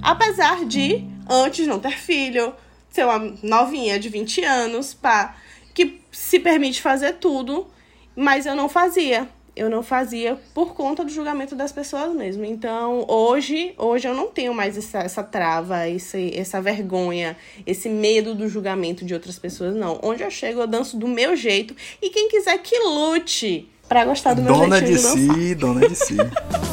Apesar 0.00 0.64
de, 0.64 1.04
antes 1.30 1.64
não 1.68 1.78
ter 1.78 1.96
filho, 1.96 2.52
ser 2.90 3.04
uma 3.04 3.20
novinha 3.40 4.00
de 4.00 4.08
20 4.08 4.42
anos, 4.44 4.92
pá, 4.94 5.36
que 5.72 6.00
se 6.10 6.40
permite 6.40 6.82
fazer 6.82 7.14
tudo, 7.14 7.68
mas 8.16 8.46
eu 8.46 8.56
não 8.56 8.68
fazia 8.68 9.28
eu 9.54 9.68
não 9.68 9.82
fazia 9.82 10.38
por 10.54 10.74
conta 10.74 11.04
do 11.04 11.10
julgamento 11.10 11.54
das 11.54 11.72
pessoas 11.72 12.14
mesmo. 12.14 12.44
Então, 12.44 13.04
hoje, 13.08 13.74
hoje 13.76 14.08
eu 14.08 14.14
não 14.14 14.28
tenho 14.28 14.54
mais 14.54 14.76
essa, 14.78 14.98
essa 15.00 15.22
trava, 15.22 15.88
esse, 15.88 16.32
essa 16.34 16.60
vergonha, 16.60 17.36
esse 17.66 17.88
medo 17.88 18.34
do 18.34 18.48
julgamento 18.48 19.04
de 19.04 19.12
outras 19.12 19.38
pessoas, 19.38 19.74
não. 19.74 20.00
Onde 20.02 20.22
eu 20.22 20.30
chego, 20.30 20.60
eu 20.60 20.66
danço 20.66 20.96
do 20.96 21.06
meu 21.06 21.36
jeito. 21.36 21.76
E 22.00 22.10
quem 22.10 22.28
quiser 22.28 22.58
que 22.58 22.78
lute 22.78 23.68
para 23.88 24.06
gostar 24.06 24.32
do 24.32 24.40
meu 24.40 24.54
dona 24.54 24.78
jeitinho 24.78 25.14
de, 25.14 25.28
de 25.28 25.34
si, 25.34 25.54
Dona 25.54 25.88
de 25.88 25.96
si, 25.96 26.16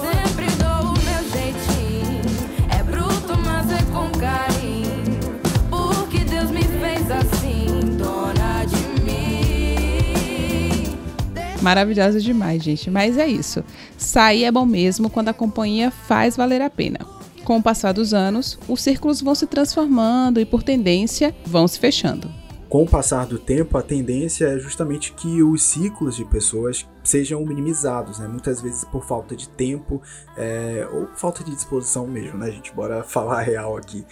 Maravilhosa 11.61 12.19
demais, 12.19 12.63
gente. 12.63 12.89
Mas 12.89 13.17
é 13.17 13.27
isso. 13.27 13.63
Sair 13.97 14.45
é 14.45 14.51
bom 14.51 14.65
mesmo 14.65 15.09
quando 15.09 15.29
a 15.29 15.33
companhia 15.33 15.91
faz 15.91 16.35
valer 16.35 16.61
a 16.61 16.69
pena. 16.69 16.99
Com 17.43 17.57
o 17.57 17.63
passar 17.63 17.93
dos 17.93 18.13
anos, 18.13 18.59
os 18.67 18.81
círculos 18.81 19.21
vão 19.21 19.33
se 19.33 19.47
transformando 19.47 20.39
e, 20.39 20.45
por 20.45 20.61
tendência, 20.63 21.35
vão 21.45 21.67
se 21.67 21.79
fechando. 21.79 22.29
Com 22.69 22.83
o 22.83 22.87
passar 22.87 23.25
do 23.25 23.39
tempo, 23.39 23.75
a 23.79 23.81
tendência 23.81 24.45
é 24.45 24.59
justamente 24.59 25.11
que 25.13 25.41
os 25.41 25.63
ciclos 25.63 26.15
de 26.15 26.23
pessoas 26.23 26.87
sejam 27.03 27.43
minimizados, 27.43 28.19
né? 28.19 28.27
Muitas 28.27 28.61
vezes 28.61 28.83
por 28.83 29.03
falta 29.03 29.35
de 29.35 29.49
tempo 29.49 29.99
é, 30.37 30.87
ou 30.93 31.07
falta 31.15 31.43
de 31.43 31.49
disposição 31.49 32.05
mesmo, 32.05 32.37
né, 32.37 32.51
gente? 32.51 32.71
Bora 32.71 33.03
falar 33.03 33.41
real 33.41 33.75
aqui. 33.75 34.05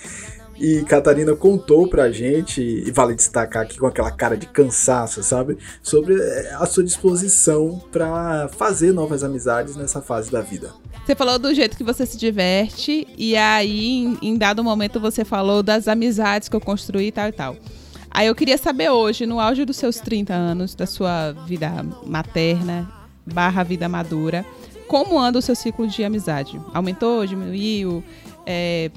E 0.59 0.83
Catarina 0.83 1.35
contou 1.35 1.87
pra 1.87 2.11
gente, 2.11 2.61
e 2.61 2.89
vale 2.91 3.13
destacar 3.13 3.63
aqui 3.63 3.77
com 3.77 3.85
aquela 3.85 4.11
cara 4.11 4.35
de 4.35 4.47
cansaço, 4.47 5.21
sabe? 5.21 5.57
Sobre 5.83 6.15
eh, 6.15 6.55
a 6.59 6.65
sua 6.65 6.83
disposição 6.83 7.79
para 7.91 8.47
fazer 8.49 8.91
novas 8.91 9.23
amizades 9.23 9.75
nessa 9.75 10.01
fase 10.01 10.31
da 10.31 10.41
vida. 10.41 10.73
Você 11.05 11.15
falou 11.15 11.37
do 11.37 11.53
jeito 11.53 11.77
que 11.77 11.83
você 11.83 12.05
se 12.05 12.17
diverte, 12.17 13.07
e 13.17 13.35
aí, 13.37 14.17
em, 14.21 14.37
dado 14.37 14.63
momento, 14.63 14.99
você 14.99 15.23
falou 15.23 15.61
das 15.61 15.87
amizades 15.87 16.49
que 16.49 16.55
eu 16.55 16.61
construí 16.61 17.07
e 17.07 17.11
tal 17.11 17.27
e 17.29 17.31
tal. 17.31 17.55
Aí 18.09 18.27
eu 18.27 18.33
queria 18.33 18.57
saber 18.57 18.89
hoje, 18.89 19.25
no 19.25 19.39
auge 19.39 19.63
dos 19.63 19.77
seus 19.77 19.97
30 19.97 20.33
anos, 20.33 20.73
da 20.73 20.87
sua 20.87 21.33
vida 21.45 21.85
materna, 22.05 22.91
barra 23.25 23.63
vida 23.63 23.87
madura, 23.87 24.43
como 24.87 25.19
anda 25.19 25.37
o 25.37 25.41
seu 25.41 25.55
ciclo 25.55 25.85
de 25.87 26.03
amizade? 26.03 26.59
Aumentou, 26.73 27.25
diminuiu? 27.27 28.03
É, 28.45 28.89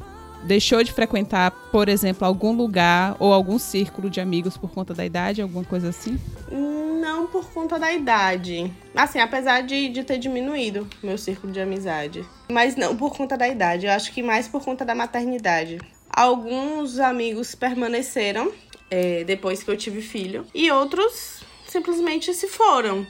deixou 0.44 0.82
de 0.82 0.92
frequentar, 0.92 1.50
por 1.70 1.88
exemplo, 1.88 2.26
algum 2.26 2.52
lugar 2.52 3.16
ou 3.18 3.32
algum 3.32 3.59
círculo 3.59 4.09
de 4.09 4.20
amigos 4.20 4.56
por 4.56 4.70
conta 4.70 4.94
da 4.94 5.04
idade, 5.04 5.42
alguma 5.42 5.64
coisa 5.64 5.88
assim? 5.88 6.18
Não 6.50 7.26
por 7.26 7.50
conta 7.50 7.78
da 7.78 7.92
idade. 7.92 8.73
Assim, 8.94 9.18
apesar 9.18 9.62
de, 9.62 9.88
de 9.88 10.04
ter 10.04 10.18
diminuído 10.18 10.88
meu 11.02 11.18
círculo 11.18 11.52
de 11.52 11.61
amizade. 11.61 12.25
Mas 12.50 12.76
não 12.76 12.97
por 12.97 13.16
conta 13.16 13.37
da 13.37 13.49
idade. 13.49 13.87
Eu 13.87 13.92
acho 13.92 14.12
que 14.12 14.23
mais 14.23 14.49
por 14.49 14.64
conta 14.64 14.85
da 14.85 14.94
maternidade. 14.94 15.78
Alguns 16.09 16.99
amigos 16.99 17.54
permaneceram 17.54 18.52
é, 18.90 19.25
depois 19.25 19.62
que 19.62 19.70
eu 19.70 19.76
tive 19.76 20.02
filho. 20.02 20.47
E 20.54 20.70
outros 20.70 21.42
simplesmente 21.68 22.35
se 22.35 22.49
foram. 22.49 23.06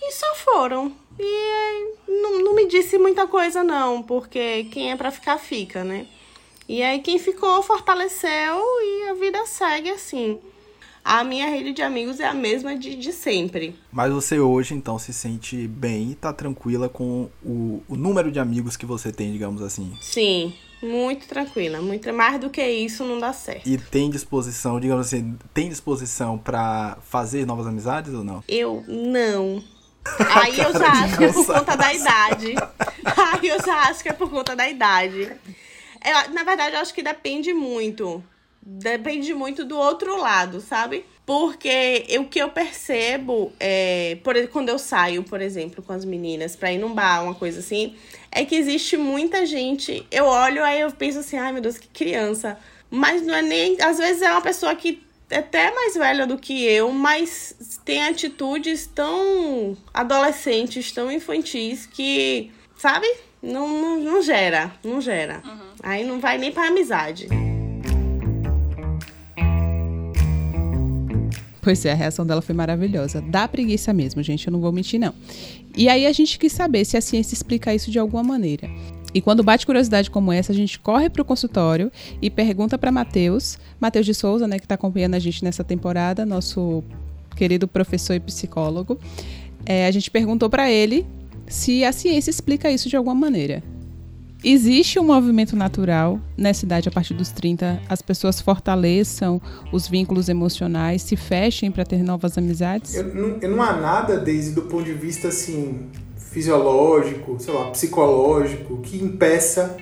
E 0.00 0.12
só 0.12 0.34
foram. 0.34 0.92
E 1.18 1.94
não, 2.06 2.42
não 2.42 2.54
me 2.54 2.66
disse 2.66 2.98
muita 2.98 3.26
coisa, 3.26 3.64
não, 3.64 4.02
porque 4.02 4.64
quem 4.70 4.92
é 4.92 4.96
para 4.96 5.10
ficar, 5.10 5.38
fica, 5.38 5.82
né? 5.82 6.06
E 6.68 6.82
aí 6.82 7.00
quem 7.00 7.18
ficou 7.18 7.62
fortaleceu 7.62 8.28
e 8.28 9.08
a 9.08 9.14
vida 9.14 9.46
segue 9.46 9.88
assim. 9.88 10.38
A 11.02 11.24
minha 11.24 11.48
rede 11.48 11.72
de 11.72 11.80
amigos 11.80 12.20
é 12.20 12.26
a 12.26 12.34
mesma 12.34 12.76
de, 12.76 12.94
de 12.94 13.10
sempre. 13.10 13.74
Mas 13.90 14.12
você 14.12 14.38
hoje, 14.38 14.74
então, 14.74 14.98
se 14.98 15.10
sente 15.10 15.66
bem 15.66 16.10
e 16.10 16.14
tá 16.14 16.34
tranquila 16.34 16.86
com 16.86 17.30
o, 17.42 17.82
o 17.88 17.96
número 17.96 18.30
de 18.30 18.38
amigos 18.38 18.76
que 18.76 18.84
você 18.84 19.10
tem, 19.10 19.32
digamos 19.32 19.62
assim? 19.62 19.96
Sim, 20.02 20.52
muito 20.82 21.26
tranquila. 21.26 21.80
Muito 21.80 22.12
mais 22.12 22.38
do 22.38 22.50
que 22.50 22.62
isso 22.62 23.04
não 23.04 23.18
dá 23.18 23.32
certo. 23.32 23.66
E 23.66 23.78
tem 23.78 24.10
disposição, 24.10 24.78
digamos 24.78 25.06
assim, 25.06 25.38
tem 25.54 25.70
disposição 25.70 26.36
para 26.36 26.98
fazer 27.08 27.46
novas 27.46 27.66
amizades 27.66 28.12
ou 28.12 28.22
não? 28.22 28.44
Eu 28.46 28.84
não. 28.86 29.64
Aí 30.28 30.58
eu 30.58 30.72
já 30.72 30.90
acho 30.90 31.16
que 31.16 31.24
é 31.24 31.32
por 31.32 31.46
conta 31.46 31.76
da 31.76 31.94
idade. 31.94 32.54
Aí 33.04 33.48
eu 33.48 33.64
já 33.64 33.74
acho 33.88 34.02
que 34.02 34.08
é 34.10 34.12
por 34.12 34.28
conta 34.28 34.54
da 34.54 34.68
idade. 34.68 35.32
É, 36.00 36.28
na 36.28 36.44
verdade, 36.44 36.74
eu 36.74 36.80
acho 36.80 36.94
que 36.94 37.02
depende 37.02 37.52
muito. 37.52 38.22
Depende 38.60 39.32
muito 39.32 39.64
do 39.64 39.78
outro 39.78 40.16
lado, 40.16 40.60
sabe? 40.60 41.04
Porque 41.24 42.06
o 42.18 42.24
que 42.24 42.38
eu 42.38 42.50
percebo, 42.50 43.52
é, 43.60 44.18
por, 44.22 44.34
quando 44.48 44.68
eu 44.68 44.78
saio, 44.78 45.22
por 45.22 45.40
exemplo, 45.40 45.82
com 45.82 45.92
as 45.92 46.04
meninas 46.04 46.56
pra 46.56 46.72
ir 46.72 46.78
num 46.78 46.94
bar, 46.94 47.22
uma 47.22 47.34
coisa 47.34 47.60
assim, 47.60 47.96
é 48.30 48.44
que 48.44 48.54
existe 48.54 48.96
muita 48.96 49.46
gente. 49.46 50.06
Eu 50.10 50.24
olho, 50.24 50.64
aí 50.64 50.80
eu 50.80 50.90
penso 50.90 51.18
assim, 51.18 51.36
ai 51.36 51.52
meu 51.52 51.62
Deus, 51.62 51.78
que 51.78 51.88
criança. 51.88 52.58
Mas 52.90 53.22
não 53.22 53.34
é 53.34 53.42
nem. 53.42 53.80
Às 53.80 53.98
vezes 53.98 54.22
é 54.22 54.30
uma 54.30 54.40
pessoa 54.40 54.74
que 54.74 55.02
é 55.30 55.38
até 55.38 55.70
mais 55.70 55.94
velha 55.94 56.26
do 56.26 56.38
que 56.38 56.64
eu, 56.64 56.90
mas 56.90 57.80
tem 57.84 58.04
atitudes 58.04 58.86
tão 58.86 59.76
adolescentes, 59.92 60.90
tão 60.90 61.12
infantis 61.12 61.86
que, 61.86 62.50
sabe? 62.76 63.06
Não, 63.42 63.68
não, 63.68 64.00
não 64.00 64.22
gera, 64.22 64.72
não 64.84 65.00
gera. 65.00 65.42
Uhum. 65.44 65.68
Aí 65.82 66.04
não 66.04 66.18
vai 66.18 66.38
nem 66.38 66.50
pra 66.50 66.66
amizade. 66.66 67.28
Pois 71.62 71.84
é, 71.84 71.92
a 71.92 71.94
reação 71.94 72.26
dela 72.26 72.40
foi 72.40 72.54
maravilhosa. 72.54 73.20
Dá 73.20 73.46
preguiça 73.46 73.92
mesmo, 73.92 74.22
gente, 74.22 74.46
eu 74.46 74.52
não 74.52 74.60
vou 74.60 74.72
mentir, 74.72 74.98
não. 74.98 75.14
E 75.76 75.88
aí 75.88 76.06
a 76.06 76.12
gente 76.12 76.38
quis 76.38 76.52
saber 76.52 76.84
se 76.84 76.96
a 76.96 77.00
ciência 77.00 77.34
explica 77.34 77.74
isso 77.74 77.90
de 77.90 77.98
alguma 77.98 78.22
maneira. 78.22 78.68
E 79.14 79.20
quando 79.20 79.42
bate 79.42 79.64
curiosidade 79.64 80.10
como 80.10 80.32
essa, 80.32 80.52
a 80.52 80.54
gente 80.54 80.78
corre 80.78 81.08
para 81.08 81.22
o 81.22 81.24
consultório 81.24 81.90
e 82.20 82.30
pergunta 82.30 82.76
para 82.76 82.90
Matheus, 82.90 83.58
Matheus 83.80 84.04
de 84.04 84.14
Souza, 84.14 84.46
né, 84.46 84.58
que 84.58 84.64
está 84.64 84.74
acompanhando 84.74 85.14
a 85.14 85.18
gente 85.18 85.44
nessa 85.44 85.62
temporada, 85.62 86.26
nosso 86.26 86.82
querido 87.36 87.68
professor 87.68 88.14
e 88.14 88.20
psicólogo. 88.20 88.98
É, 89.64 89.86
a 89.86 89.90
gente 89.90 90.10
perguntou 90.10 90.50
para 90.50 90.70
ele 90.70 91.06
se 91.48 91.84
a 91.84 91.92
ciência 91.92 92.30
explica 92.30 92.70
isso 92.70 92.88
de 92.88 92.96
alguma 92.96 93.14
maneira. 93.14 93.62
Existe 94.42 95.00
um 95.00 95.04
movimento 95.04 95.56
natural 95.56 96.20
nessa 96.36 96.64
idade, 96.64 96.88
a 96.88 96.92
partir 96.92 97.12
dos 97.12 97.30
30, 97.30 97.82
as 97.88 98.00
pessoas 98.00 98.40
fortaleçam 98.40 99.42
os 99.72 99.88
vínculos 99.88 100.28
emocionais, 100.28 101.02
se 101.02 101.16
fechem 101.16 101.72
para 101.72 101.84
ter 101.84 102.04
novas 102.04 102.38
amizades? 102.38 102.94
Eu, 102.94 103.12
não, 103.12 103.38
eu 103.40 103.50
não 103.50 103.60
há 103.60 103.72
nada, 103.72 104.16
desde 104.16 104.52
do 104.52 104.62
ponto 104.62 104.84
de 104.84 104.94
vista 104.94 105.28
assim 105.28 105.88
fisiológico, 106.16 107.36
sei 107.40 107.52
lá, 107.52 107.70
psicológico, 107.70 108.76
que 108.78 109.02
impeça 109.02 109.76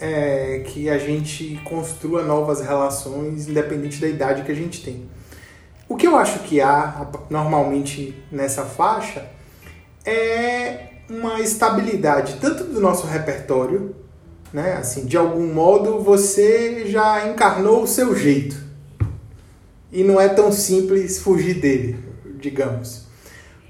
é, 0.00 0.62
que 0.66 0.88
a 0.88 0.96
gente 0.96 1.60
construa 1.64 2.22
novas 2.22 2.62
relações, 2.62 3.48
independente 3.48 4.00
da 4.00 4.08
idade 4.08 4.44
que 4.44 4.52
a 4.52 4.54
gente 4.54 4.82
tem. 4.82 5.06
O 5.86 5.94
que 5.96 6.06
eu 6.06 6.16
acho 6.16 6.38
que 6.40 6.58
há 6.60 7.06
normalmente 7.28 8.14
nessa 8.32 8.64
faixa 8.64 9.33
é 10.04 10.88
uma 11.08 11.40
estabilidade 11.40 12.38
tanto 12.40 12.64
do 12.64 12.80
nosso 12.80 13.06
repertório, 13.06 13.94
né? 14.52 14.74
Assim, 14.74 15.04
de 15.06 15.16
algum 15.16 15.52
modo 15.52 16.00
você 16.00 16.86
já 16.86 17.28
encarnou 17.28 17.82
o 17.82 17.86
seu 17.86 18.14
jeito 18.16 18.56
e 19.92 20.02
não 20.02 20.20
é 20.20 20.28
tão 20.28 20.50
simples 20.50 21.18
fugir 21.18 21.60
dele, 21.60 21.98
digamos. 22.40 23.04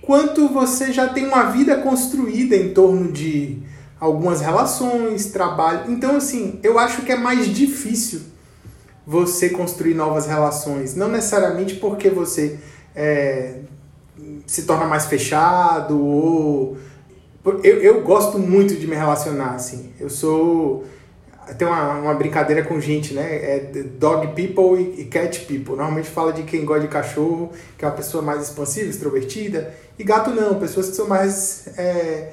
Quanto 0.01 0.49
você 0.49 0.93
já 0.93 1.09
tem 1.09 1.27
uma 1.27 1.45
vida 1.45 1.79
construída 1.79 2.55
em 2.55 2.75
torno 2.75 3.11
de 3.11 3.63
algumas 3.99 4.41
relações, 4.41 5.27
trabalho. 5.27 5.91
Então, 5.91 6.17
assim, 6.17 6.59
eu 6.63 6.79
acho 6.79 7.03
que 7.03 7.13
é 7.13 7.17
mais 7.17 7.47
difícil 7.49 8.21
você 9.07 9.49
construir 9.49 9.95
novas 9.95 10.27
relações. 10.27 10.95
Não 10.95 11.09
necessariamente 11.09 11.77
porque 11.77 12.11
você 12.11 12.59
é, 12.95 13.61
se 14.47 14.63
torna 14.63 14.87
mais 14.87 15.07
fechado 15.07 16.01
ou 16.01 16.77
eu, 17.63 17.83
eu 17.83 18.03
gosto 18.03 18.39
muito 18.39 18.75
de 18.75 18.87
me 18.87 18.97
relacionar 18.97 19.55
assim. 19.55 19.93
Eu 20.01 20.09
sou 20.09 20.85
tem 21.59 21.69
uma, 21.69 21.99
uma 21.99 22.15
brincadeira 22.15 22.63
com 22.63 22.81
gente 22.81 23.13
né? 23.13 23.23
É 23.23 23.59
dog 23.99 24.29
people 24.29 24.81
e, 24.99 25.05
cat 25.05 25.41
people. 25.41 25.77
Normalmente 25.77 26.09
fala 26.09 26.33
de 26.33 26.43
quem 26.43 26.65
gosta 26.65 26.83
de 26.83 26.89
cachorro 26.89 27.53
que 27.77 27.85
é 27.85 27.89
uma 27.89 27.95
pessoa 27.95 28.23
mais 28.23 28.43
expansiva 28.43 28.89
extrovertida 28.89 29.75
e 29.99 30.05
gato 30.05 30.31
não 30.31 30.59
pessoas 30.59 30.89
que 30.89 30.97
são 30.97 31.07
mais 31.07 31.69
é, 31.77 32.31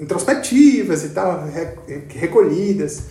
introspectivas 0.00 1.04
e 1.04 1.08
tal 1.10 1.44
recolhidas. 2.08 3.02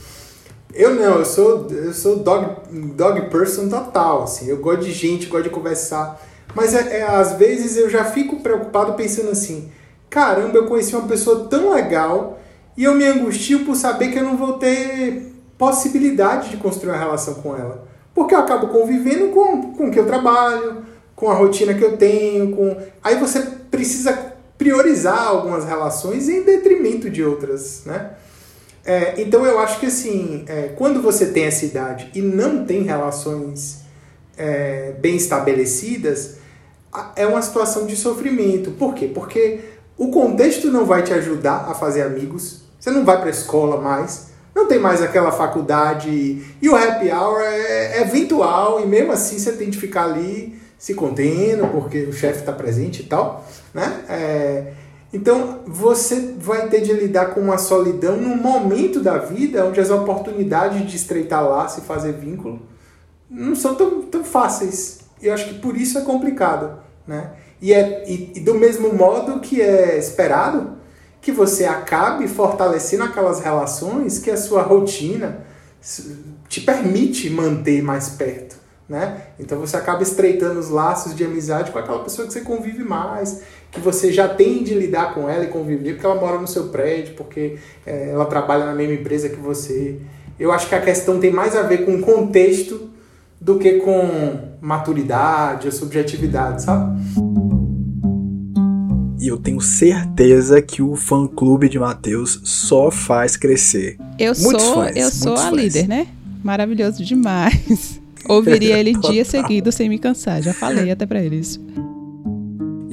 Eu 0.74 0.96
não, 0.96 1.20
eu 1.20 1.26
sou, 1.26 1.68
eu 1.70 1.94
sou 1.94 2.18
dog, 2.18 2.48
dog 2.96 3.30
person 3.30 3.70
total, 3.70 4.24
assim, 4.24 4.48
eu 4.48 4.58
gosto 4.58 4.84
de 4.84 4.92
gente, 4.92 5.28
gosto 5.28 5.44
de 5.44 5.50
conversar. 5.52 6.20
Mas 6.56 6.74
é, 6.74 7.00
é, 7.00 7.04
às 7.04 7.34
vezes 7.34 7.78
eu 7.78 7.90
já 7.90 8.06
fico 8.06 8.42
preocupado 8.42 8.94
pensando 8.94 9.32
assim: 9.32 9.72
caramba, 10.10 10.58
eu 10.58 10.68
conheci 10.68 10.96
uma 10.96 11.08
pessoa 11.08 11.48
tão 11.50 11.74
legal 11.74 12.40
e 12.78 12.84
eu 12.84 12.94
me 12.96 13.06
angustio 13.06 13.66
por 13.66 13.76
saber 13.76 14.10
que 14.12 14.20
eu 14.20 14.24
não 14.24 14.38
vou 14.38 14.54
ter 14.54 15.32
possibilidade 15.58 16.50
de 16.50 16.58
construir 16.58 16.92
uma 16.92 17.00
relação 17.00 17.36
com 17.36 17.56
ela. 17.56 17.88
Porque 18.14 18.36
eu 18.36 18.40
acabo 18.40 18.68
convivendo 18.68 19.30
com, 19.30 19.74
com 19.74 19.88
o 19.88 19.92
que 19.92 20.00
eu 20.00 20.06
trabalho, 20.06 20.84
com 21.16 21.30
a 21.30 21.34
rotina 21.34 21.74
que 21.74 21.84
eu 21.84 21.98
tenho, 21.98 22.56
com. 22.56 22.78
Aí 23.04 23.16
você 23.16 23.42
precisa 23.72 24.34
priorizar 24.58 25.28
algumas 25.28 25.66
relações 25.66 26.30
em 26.30 26.44
detrimento 26.44 27.10
de 27.10 27.24
outras, 27.24 27.84
né? 27.86 28.12
É, 28.86 29.22
então 29.22 29.46
eu 29.46 29.60
acho 29.60 29.80
que 29.80 29.86
assim, 29.86 30.44
é, 30.48 30.74
quando 30.76 31.02
você 31.02 31.28
tem 31.28 31.46
essa 31.46 31.66
idade 31.66 32.12
e 32.14 32.22
não 32.22 32.66
tem 32.66 32.84
relações 32.84 33.80
é, 34.38 34.94
bem 35.00 35.16
estabelecidas, 35.16 36.38
é 37.16 37.26
uma 37.26 37.42
situação 37.42 37.86
de 37.86 37.96
sofrimento. 37.96 38.72
Por 38.72 38.94
quê? 38.94 39.10
Porque 39.14 39.62
o 39.98 40.10
contexto 40.10 40.70
não 40.72 40.86
vai 40.86 41.04
te 41.04 41.14
ajudar 41.14 41.68
a 41.70 41.74
fazer 41.74 42.04
amigos, 42.04 42.64
você 42.80 42.92
não 42.92 43.06
vai 43.06 43.18
para 43.18 43.28
a 43.28 43.32
escola 43.32 43.80
mais, 43.80 44.32
não 44.56 44.68
tem 44.68 44.80
mais 44.80 45.02
aquela 45.02 45.32
faculdade 45.32 46.10
e 46.62 46.70
o 46.70 46.76
happy 46.76 47.10
hour 47.12 47.42
é, 47.42 48.02
é 48.02 48.04
virtual 48.04 48.82
e 48.82 48.86
mesmo 48.86 49.12
assim 49.12 49.40
você 49.40 49.54
tem 49.54 49.70
de 49.70 49.78
ficar 49.78 50.06
ali 50.06 50.60
se 50.78 50.94
contendo 50.94 51.68
porque 51.68 52.04
o 52.04 52.14
chefe 52.14 52.40
está 52.40 52.52
presente 52.52 53.02
e 53.02 53.06
tal, 53.06 53.46
né? 53.74 54.04
É, 54.10 54.74
então 55.14 55.60
você 55.66 56.34
vai 56.38 56.68
ter 56.68 56.82
de 56.82 56.92
lidar 56.92 57.28
com 57.28 57.40
uma 57.40 57.58
solidão 57.58 58.18
num 58.18 58.36
momento 58.36 59.00
da 59.00 59.18
vida 59.18 59.66
onde 59.66 59.80
as 59.80 59.90
oportunidades 59.90 60.86
de 60.90 60.96
estreitar 60.96 61.48
laço 61.48 61.80
e 61.80 61.84
fazer 61.84 62.14
vínculo 62.14 62.62
não 63.30 63.56
são 63.56 63.76
tão, 63.76 64.02
tão 64.04 64.24
fáceis. 64.24 65.00
E 65.22 65.28
eu 65.28 65.34
acho 65.34 65.48
que 65.48 65.60
por 65.60 65.78
isso 65.78 65.98
é 65.98 66.02
complicado. 66.02 66.83
Né? 67.08 67.32
E, 67.62 67.74
é, 67.74 68.04
e, 68.08 68.34
e 68.36 68.40
do 68.40 68.56
mesmo 68.56 68.94
modo 68.94 69.40
que 69.40 69.62
é 69.62 69.98
esperado 69.98 70.78
que 71.22 71.32
você 71.32 71.66
acabe 71.66 72.28
fortalecendo 72.28 73.04
aquelas 73.04 73.40
relações 73.40 74.20
que 74.20 74.30
a 74.30 74.38
sua 74.38 74.62
rotina 74.62 75.46
te 76.50 76.62
permite 76.62 77.30
manter 77.30 77.82
mais 77.82 78.10
perto. 78.10 78.58
Né? 78.88 79.28
Então 79.40 79.58
você 79.60 79.78
acaba 79.78 80.04
estreitando 80.04 80.60
os 80.60 80.70
laços 80.70 81.16
de 81.16 81.24
amizade 81.24 81.72
com 81.72 81.80
aquela 81.80 82.04
pessoa 82.04 82.28
que 82.28 82.34
você 82.34 82.42
convive 82.42 82.84
mais, 82.84 83.42
que 83.72 83.80
você 83.80 84.12
já 84.12 84.28
tem 84.28 84.62
de 84.64 84.74
lidar 84.74 85.14
com 85.14 85.30
ela 85.30 85.46
e 85.46 85.48
conviver, 85.48 85.94
porque 85.94 86.06
ela 86.06 86.20
mora 86.20 86.38
no 86.38 86.48
seu 86.48 86.68
prédio, 86.68 87.16
porque 87.16 87.58
é, 87.86 88.10
ela 88.10 88.26
trabalha 88.26 88.66
na 88.66 88.76
mesma 88.76 88.96
empresa 88.96 89.30
que 89.30 89.38
você. 89.38 90.00
Eu 90.38 90.52
acho 90.52 90.68
que 90.68 90.76
a 90.76 90.82
questão 90.82 91.20
tem 91.20 91.32
mais 91.32 91.56
a 91.56 91.62
ver 91.62 91.86
com 91.86 92.02
contexto 92.02 92.90
do 93.44 93.60
que 93.60 93.74
com 93.74 94.56
maturidade 94.62 95.68
ou 95.68 95.72
subjetividade, 95.72 96.64
sabe? 96.64 96.98
E 99.20 99.28
eu 99.28 99.38
tenho 99.38 99.60
certeza 99.60 100.62
que 100.62 100.82
o 100.82 100.96
fã 100.96 101.28
clube 101.28 101.68
de 101.68 101.78
Matheus 101.78 102.42
só 102.44 102.90
faz 102.90 103.36
crescer. 103.36 103.98
Eu 104.18 104.34
muitos 104.38 104.64
sou, 104.64 104.76
fãs, 104.76 104.96
eu 104.96 105.12
sou 105.12 105.34
a 105.34 105.50
fãs. 105.50 105.56
líder, 105.56 105.88
né? 105.88 106.08
Maravilhoso 106.44 107.04
demais. 107.04 108.02
Ouviria 108.28 108.78
ele 108.78 108.94
dia 108.94 109.26
seguido 109.26 109.72
sem 109.72 109.90
me 109.90 110.00
cansar. 110.00 110.42
Já 110.42 110.54
falei 110.54 110.90
até 110.92 111.06
para 111.06 111.22
ele 111.22 111.38
isso. 111.38 111.62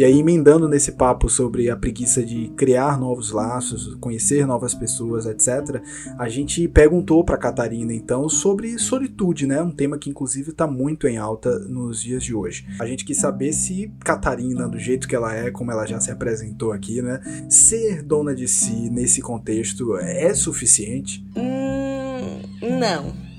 E 0.01 0.05
aí, 0.05 0.19
emendando 0.19 0.67
nesse 0.67 0.93
papo 0.93 1.29
sobre 1.29 1.69
a 1.69 1.77
preguiça 1.77 2.25
de 2.25 2.49
criar 2.57 2.99
novos 2.99 3.33
laços, 3.33 3.95
conhecer 3.97 4.47
novas 4.47 4.75
pessoas, 4.75 5.27
etc., 5.27 5.83
a 6.19 6.27
gente 6.27 6.67
perguntou 6.67 7.23
para 7.23 7.37
Catarina 7.37 7.93
então 7.93 8.27
sobre 8.27 8.79
solitude, 8.79 9.47
né? 9.47 9.61
Um 9.61 9.71
tema 9.71 9.99
que 9.99 10.09
inclusive 10.09 10.53
está 10.53 10.67
muito 10.67 11.07
em 11.07 11.19
alta 11.19 11.59
nos 11.69 12.03
dias 12.03 12.25
de 12.25 12.35
hoje. 12.35 12.67
A 12.79 12.87
gente 12.87 13.05
quis 13.05 13.19
saber 13.19 13.53
se 13.53 13.93
Catarina, 14.03 14.67
do 14.67 14.79
jeito 14.79 15.07
que 15.07 15.15
ela 15.15 15.35
é, 15.37 15.51
como 15.51 15.71
ela 15.71 15.85
já 15.85 16.01
se 16.01 16.11
apresentou 16.11 16.73
aqui, 16.73 17.03
né? 17.03 17.21
Ser 17.51 18.03
dona 18.03 18.35
de 18.35 18.49
si 18.49 18.89
nesse 18.89 19.21
contexto 19.21 19.99
é 19.99 20.33
suficiente? 20.33 21.23
Hum, 21.37 22.41
não. 22.81 23.30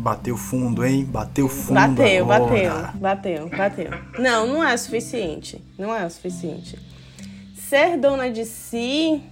Bateu 0.00 0.34
fundo, 0.34 0.82
hein? 0.82 1.04
Bateu 1.04 1.46
fundo. 1.46 1.74
Bateu, 1.74 2.32
agora. 2.32 2.92
bateu, 2.94 3.48
bateu, 3.48 3.48
bateu. 3.50 3.90
Não, 4.18 4.46
não 4.46 4.64
é 4.66 4.74
o 4.74 4.78
suficiente. 4.78 5.62
Não 5.78 5.94
é 5.94 6.06
o 6.06 6.10
suficiente. 6.10 6.78
Ser 7.54 7.98
dona 7.98 8.30
de 8.30 8.46
si 8.46 9.22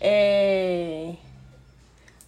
é. 0.00 1.14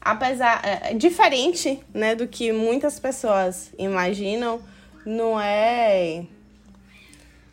Apesar. 0.01 0.61
É, 0.65 0.93
é 0.93 0.95
diferente, 0.95 1.81
né, 1.93 2.15
do 2.15 2.29
que 2.29 2.53
muitas 2.53 3.01
pessoas 3.01 3.73
imaginam, 3.77 4.61
não 5.05 5.39
é. 5.41 6.25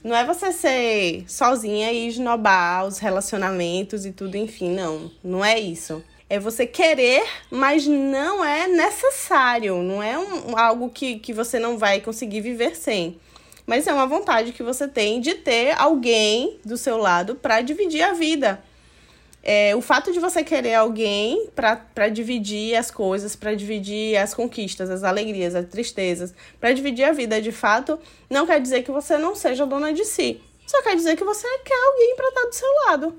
Não 0.04 0.16
é 0.16 0.24
você 0.24 0.52
ser 0.52 1.26
sozinha 1.28 1.92
e 1.92 2.08
esnobar 2.10 2.86
os 2.86 3.00
relacionamentos 3.00 4.06
e 4.06 4.12
tudo, 4.12 4.38
enfim, 4.38 4.70
não. 4.70 5.10
Não 5.24 5.44
é 5.44 5.60
isso 5.60 6.04
é 6.30 6.40
você 6.40 6.66
querer, 6.66 7.24
mas 7.52 7.86
não 7.86 8.44
é 8.44 8.68
necessário, 8.68 9.82
não 9.84 10.02
é 10.02 10.18
um, 10.18 10.58
algo 10.58 10.90
que, 10.90 11.20
que 11.20 11.34
você 11.34 11.60
não 11.60 11.78
vai 11.78 12.02
conseguir 12.02 12.42
viver 12.42 12.76
sem. 12.76 13.20
Mas 13.66 13.88
é 13.88 13.94
uma 13.94 14.08
vontade 14.08 14.52
que 14.52 14.64
você 14.64 14.88
tem 14.88 15.20
de 15.20 15.36
ter 15.36 15.76
alguém 15.80 16.60
do 16.64 16.78
seu 16.78 16.98
lado 16.98 17.36
para 17.36 17.62
dividir 17.62 18.02
a 18.02 18.14
vida. 18.14 18.64
É, 19.42 19.76
o 19.76 19.82
fato 19.82 20.12
de 20.12 20.20
você 20.20 20.44
querer 20.44 20.74
alguém 20.74 21.48
para 21.56 22.10
dividir 22.10 22.76
as 22.76 22.90
coisas, 22.90 23.36
para 23.36 23.54
dividir 23.54 24.18
as 24.18 24.34
conquistas, 24.34 24.90
as 24.90 25.04
alegrias, 25.04 25.54
as 25.54 25.68
tristezas, 25.68 26.34
para 26.60 26.74
dividir 26.74 27.04
a 27.04 27.12
vida 27.12 27.40
de 27.40 27.52
fato, 27.52 28.00
não 28.28 28.48
quer 28.48 28.60
dizer 28.60 28.82
que 28.82 28.92
você 28.92 29.20
não 29.20 29.36
seja 29.36 29.66
dona 29.66 29.94
de 29.94 30.04
si. 30.04 30.42
Só 30.66 30.82
quer 30.82 30.96
dizer 30.96 31.16
que 31.16 31.24
você 31.24 31.48
quer 31.64 31.86
alguém 31.88 32.16
para 32.16 32.28
estar 32.30 32.46
do 32.46 32.56
seu 32.56 32.70
lado. 32.88 33.16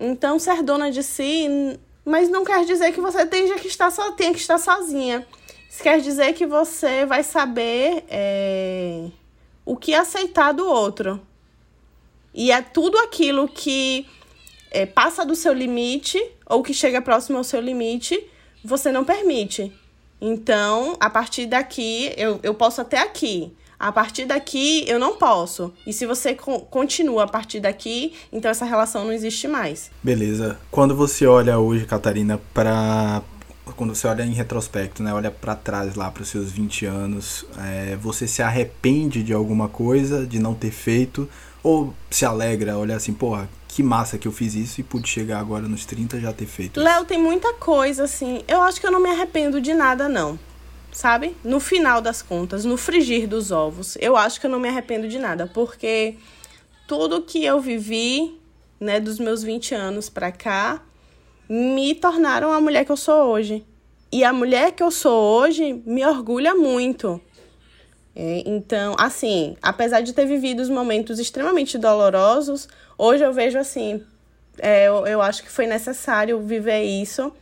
Então, 0.00 0.38
ser 0.38 0.62
dona 0.64 0.90
de 0.90 1.02
si 1.04 1.78
mas 2.08 2.28
não 2.28 2.44
quer 2.44 2.64
dizer 2.64 2.92
que 2.92 3.00
você 3.00 3.26
tenha 3.26 3.58
que 3.58 3.68
estar, 3.68 3.90
so, 3.90 4.12
tenha 4.12 4.32
que 4.32 4.40
estar 4.40 4.58
sozinha. 4.58 5.26
Isso 5.68 5.82
quer 5.82 6.00
dizer 6.00 6.32
que 6.32 6.46
você 6.46 7.04
vai 7.04 7.22
saber 7.22 8.04
é, 8.08 9.08
o 9.64 9.76
que 9.76 9.94
aceitar 9.94 10.52
do 10.52 10.66
outro. 10.66 11.20
E 12.32 12.50
é 12.50 12.62
tudo 12.62 12.96
aquilo 12.98 13.46
que 13.46 14.06
é, 14.70 14.86
passa 14.86 15.24
do 15.24 15.36
seu 15.36 15.52
limite 15.52 16.18
ou 16.46 16.62
que 16.62 16.72
chega 16.72 17.02
próximo 17.02 17.36
ao 17.36 17.44
seu 17.44 17.60
limite, 17.60 18.18
você 18.64 18.90
não 18.90 19.04
permite. 19.04 19.72
Então, 20.20 20.96
a 20.98 21.10
partir 21.10 21.46
daqui, 21.46 22.12
eu, 22.16 22.40
eu 22.42 22.54
posso 22.54 22.80
até 22.80 22.98
aqui. 22.98 23.52
A 23.78 23.92
partir 23.92 24.24
daqui 24.24 24.84
eu 24.88 24.98
não 24.98 25.16
posso. 25.16 25.72
E 25.86 25.92
se 25.92 26.04
você 26.04 26.34
co 26.34 26.60
continua 26.60 27.24
a 27.24 27.28
partir 27.28 27.60
daqui, 27.60 28.12
então 28.32 28.50
essa 28.50 28.64
relação 28.64 29.04
não 29.04 29.12
existe 29.12 29.46
mais. 29.46 29.90
Beleza. 30.02 30.58
Quando 30.70 30.96
você 30.96 31.26
olha 31.26 31.58
hoje, 31.58 31.86
Catarina, 31.86 32.40
para 32.52 33.22
quando 33.76 33.94
você 33.94 34.06
olha 34.06 34.22
em 34.22 34.32
retrospecto, 34.32 35.02
né, 35.02 35.12
olha 35.12 35.30
para 35.30 35.54
trás 35.54 35.94
lá 35.94 36.10
para 36.10 36.22
os 36.22 36.28
seus 36.28 36.50
20 36.50 36.86
anos, 36.86 37.44
é, 37.58 37.96
você 37.96 38.26
se 38.26 38.42
arrepende 38.42 39.22
de 39.22 39.32
alguma 39.32 39.68
coisa, 39.68 40.26
de 40.26 40.38
não 40.38 40.54
ter 40.54 40.70
feito, 40.70 41.28
ou 41.62 41.94
se 42.10 42.24
alegra, 42.24 42.78
olha 42.78 42.96
assim, 42.96 43.12
porra, 43.12 43.48
que 43.68 43.82
massa 43.82 44.16
que 44.16 44.26
eu 44.26 44.32
fiz 44.32 44.54
isso 44.54 44.80
e 44.80 44.82
pude 44.82 45.06
chegar 45.06 45.38
agora 45.38 45.68
nos 45.68 45.84
30 45.84 46.18
já 46.18 46.32
ter 46.32 46.46
feito. 46.46 46.80
Léo, 46.80 47.04
tem 47.04 47.18
muita 47.18 47.52
coisa 47.54 48.04
assim. 48.04 48.42
Eu 48.48 48.62
acho 48.62 48.80
que 48.80 48.86
eu 48.86 48.90
não 48.90 49.00
me 49.00 49.10
arrependo 49.10 49.60
de 49.60 49.74
nada 49.74 50.08
não 50.08 50.38
sabe? 50.92 51.36
No 51.44 51.60
final 51.60 52.00
das 52.00 52.22
contas, 52.22 52.64
no 52.64 52.76
frigir 52.76 53.28
dos 53.28 53.50
ovos, 53.50 53.96
eu 54.00 54.16
acho 54.16 54.40
que 54.40 54.46
eu 54.46 54.50
não 54.50 54.60
me 54.60 54.68
arrependo 54.68 55.08
de 55.08 55.18
nada, 55.18 55.46
porque 55.46 56.16
tudo 56.86 57.22
que 57.22 57.44
eu 57.44 57.60
vivi, 57.60 58.38
né, 58.80 58.98
dos 58.98 59.18
meus 59.18 59.42
20 59.42 59.74
anos 59.74 60.08
para 60.08 60.32
cá, 60.32 60.82
me 61.48 61.94
tornaram 61.94 62.52
a 62.52 62.60
mulher 62.60 62.84
que 62.84 62.92
eu 62.92 62.96
sou 62.96 63.30
hoje. 63.30 63.64
E 64.10 64.24
a 64.24 64.32
mulher 64.32 64.72
que 64.72 64.82
eu 64.82 64.90
sou 64.90 65.40
hoje 65.40 65.82
me 65.84 66.04
orgulha 66.04 66.54
muito. 66.54 67.20
É, 68.16 68.42
então, 68.46 68.96
assim, 68.98 69.56
apesar 69.62 70.00
de 70.00 70.12
ter 70.12 70.26
vivido 70.26 70.60
os 70.60 70.68
momentos 70.68 71.18
extremamente 71.18 71.78
dolorosos, 71.78 72.68
hoje 72.96 73.22
eu 73.22 73.32
vejo 73.32 73.58
assim, 73.58 74.02
é, 74.58 74.88
eu, 74.88 75.06
eu 75.06 75.22
acho 75.22 75.42
que 75.42 75.50
foi 75.50 75.66
necessário 75.66 76.40
viver 76.40 76.82
isso 76.82 77.32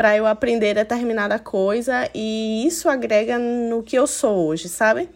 para 0.00 0.16
eu 0.16 0.26
aprender 0.26 0.72
determinada 0.72 1.38
coisa 1.38 2.08
e 2.14 2.66
isso 2.66 2.88
agrega 2.88 3.38
no 3.38 3.82
que 3.82 3.94
eu 3.94 4.06
sou 4.06 4.46
hoje, 4.46 4.66
sabe? 4.66 5.10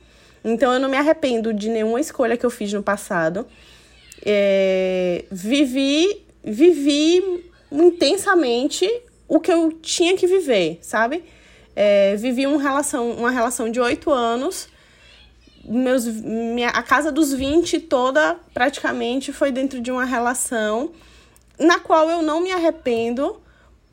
Então 0.45 0.75
eu 0.75 0.79
não 0.79 0.91
me 0.91 0.97
arrependo 0.99 1.55
de 1.55 1.71
nenhuma 1.71 1.99
escolha 1.99 2.37
que 2.37 2.45
eu 2.45 2.51
fiz 2.51 2.71
no 2.71 2.83
passado. 2.83 3.47
É, 4.23 5.25
vivi, 5.33 6.23
vivi 6.45 7.51
intensamente 7.73 8.87
o 9.27 9.41
que 9.41 9.51
eu 9.51 9.73
tinha 9.73 10.15
que 10.19 10.27
viver, 10.27 10.81
sabe? 10.83 11.25
É, 11.75 12.15
vivi 12.17 12.47
uma 12.47 12.61
relação, 12.61 13.11
uma 13.13 13.31
relação 13.31 13.71
de 13.71 13.81
oito 13.81 14.11
anos. 14.11 14.69
Meus, 15.65 16.05
minha, 16.05 16.69
a 16.69 16.83
casa 16.83 17.11
dos 17.11 17.33
20 17.33 17.81
toda 17.81 18.37
praticamente 18.53 19.33
foi 19.33 19.51
dentro 19.51 19.81
de 19.81 19.91
uma 19.91 20.05
relação 20.05 20.93
na 21.59 21.81
qual 21.81 22.11
eu 22.11 22.21
não 22.21 22.43
me 22.43 22.53
arrependo 22.53 23.43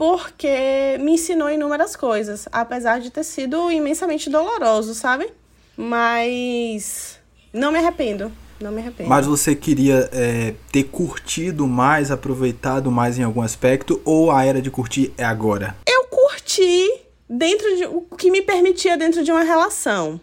porque 0.01 0.97
me 0.99 1.11
ensinou 1.11 1.47
inúmeras 1.47 1.95
coisas, 1.95 2.47
apesar 2.51 2.99
de 2.99 3.11
ter 3.11 3.23
sido 3.23 3.71
imensamente 3.71 4.31
doloroso, 4.31 4.95
sabe? 4.95 5.29
Mas 5.77 7.19
não 7.53 7.71
me 7.71 7.77
arrependo. 7.77 8.31
Não 8.59 8.71
me 8.71 8.81
arrependo. 8.81 9.07
Mas 9.07 9.27
você 9.27 9.53
queria 9.53 10.09
é, 10.11 10.55
ter 10.71 10.85
curtido 10.85 11.67
mais, 11.67 12.09
aproveitado 12.09 12.89
mais 12.89 13.19
em 13.19 13.23
algum 13.23 13.43
aspecto, 13.43 14.01
ou 14.03 14.31
a 14.31 14.43
era 14.43 14.59
de 14.59 14.71
curtir 14.71 15.13
é 15.19 15.23
agora? 15.23 15.77
Eu 15.87 16.05
curti 16.05 17.03
dentro 17.29 17.77
de 17.77 17.85
o 17.85 18.01
que 18.17 18.31
me 18.31 18.41
permitia 18.41 18.97
dentro 18.97 19.23
de 19.23 19.31
uma 19.31 19.43
relação. 19.43 20.19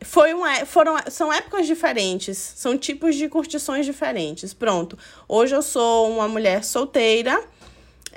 Foi 0.00 0.32
uma, 0.32 0.64
foram, 0.64 0.94
são 1.10 1.32
épocas 1.32 1.66
diferentes, 1.66 2.38
são 2.54 2.78
tipos 2.78 3.16
de 3.16 3.28
curtições 3.28 3.84
diferentes. 3.84 4.54
Pronto. 4.54 4.96
Hoje 5.28 5.56
eu 5.56 5.62
sou 5.62 6.08
uma 6.08 6.28
mulher 6.28 6.62
solteira 6.62 7.42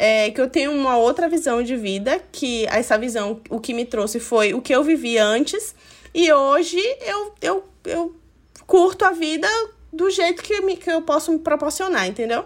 é, 0.04 0.32
que 0.32 0.42
eu 0.42 0.50
tenho 0.50 0.72
uma 0.72 0.98
outra 0.98 1.30
visão 1.30 1.62
de 1.62 1.78
vida, 1.78 2.20
que 2.32 2.66
essa 2.66 2.98
visão, 2.98 3.40
o 3.52 3.60
que 3.60 3.72
me 3.72 3.86
trouxe 3.86 4.20
foi 4.20 4.52
o 4.52 4.60
que 4.60 4.74
eu 4.74 4.84
vivi 4.84 5.20
antes, 5.20 5.76
e 6.12 6.34
hoje 6.34 6.80
eu, 7.06 7.36
eu, 7.40 7.64
eu 7.86 8.16
curto 8.66 9.06
a 9.06 9.12
vida 9.12 9.48
do 9.94 10.10
jeito 10.10 10.42
que, 10.42 10.60
me, 10.62 10.76
que 10.76 10.90
eu 10.90 11.04
posso 11.04 11.32
me 11.32 11.38
proporcionar, 11.38 12.08
entendeu? 12.08 12.46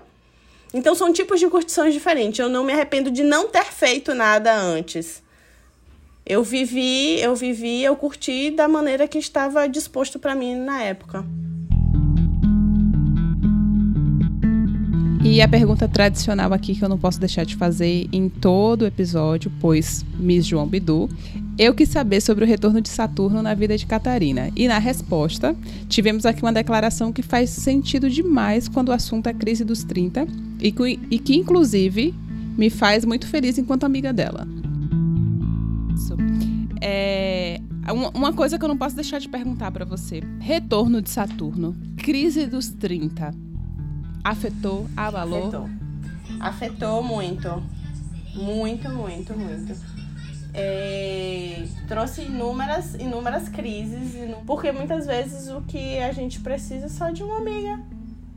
Então 0.74 0.94
são 0.94 1.14
tipos 1.14 1.40
de 1.40 1.48
curtições 1.48 1.94
diferentes. 1.94 2.40
Eu 2.40 2.50
não 2.50 2.66
me 2.66 2.74
arrependo 2.74 3.10
de 3.10 3.24
não 3.24 3.48
ter 3.48 3.64
feito 3.64 4.14
nada 4.14 4.54
antes. 4.54 5.24
Eu 6.26 6.44
vivi, 6.44 7.22
eu 7.22 7.38
vivi, 7.38 7.82
eu 7.82 7.96
curti 7.96 8.52
da 8.52 8.68
maneira 8.68 9.08
que 9.08 9.18
estava 9.18 9.70
disposto 9.70 10.20
para 10.20 10.36
mim 10.36 10.56
na 10.56 10.84
época. 10.84 11.24
E 15.28 15.42
a 15.42 15.48
pergunta 15.48 15.88
tradicional 15.88 16.54
aqui 16.54 16.76
que 16.76 16.86
eu 16.86 16.88
não 16.88 17.00
posso 17.00 17.20
deixar 17.20 17.48
de 17.48 17.56
fazer 17.56 18.08
em 18.14 18.30
todo 18.30 18.84
o 18.84 18.86
episódio, 18.86 19.52
pois 19.60 20.06
Miss 20.20 20.46
João 20.46 20.68
Bidu, 20.68 21.10
eu 21.58 21.74
quis 21.74 21.90
saber 21.90 22.22
sobre 22.22 22.46
o 22.46 22.48
retorno 22.48 22.80
de 22.80 22.90
Saturno 22.90 23.42
na 23.42 23.56
vida 23.56 23.76
de 23.76 23.88
Catarina. 23.88 24.52
E 24.56 24.68
na 24.68 24.78
resposta, 24.78 25.56
tivemos 25.90 26.28
aqui 26.28 26.44
uma 26.44 26.54
declaração 26.54 27.12
que 27.12 27.24
faz 27.24 27.50
sentido 27.50 28.08
demais 28.08 28.68
quando 28.68 28.90
o 28.90 28.92
assunto 28.92 29.26
é 29.26 29.34
crise 29.34 29.66
dos 29.66 29.84
30 29.84 30.28
e 30.62 30.72
que, 30.72 31.00
e 31.10 31.18
que 31.18 31.36
inclusive, 31.36 32.14
me 32.56 32.70
faz 32.70 33.04
muito 33.04 33.28
feliz 33.28 33.58
enquanto 33.58 33.84
amiga 33.84 34.14
dela. 34.14 34.48
É, 36.80 37.60
uma 38.14 38.32
coisa 38.32 38.60
que 38.60 38.64
eu 38.64 38.70
não 38.70 38.78
posso 38.78 38.96
deixar 38.96 39.18
de 39.18 39.28
perguntar 39.28 39.72
para 39.72 39.86
você. 39.86 40.22
Retorno 40.40 41.02
de 41.02 41.10
Saturno. 41.10 41.76
Crise 41.98 42.46
dos 42.46 42.70
30. 42.70 43.55
Afetou, 44.26 44.88
abalou? 44.98 45.38
Afetou. 45.38 45.70
Afetou 46.40 47.04
muito. 47.04 47.64
Muito, 48.34 48.90
muito, 48.90 49.38
muito. 49.38 49.80
É, 50.52 51.64
trouxe 51.88 52.24
inúmeras, 52.24 52.96
inúmeras 52.96 53.48
crises, 53.50 54.16
porque 54.48 54.72
muitas 54.72 55.06
vezes 55.06 55.48
o 55.50 55.62
que 55.62 56.00
a 56.00 56.12
gente 56.12 56.40
precisa 56.40 56.88
é 56.88 56.90
só 56.90 57.12
de 57.12 57.22
uma 57.22 57.38
amiga. 57.38 57.80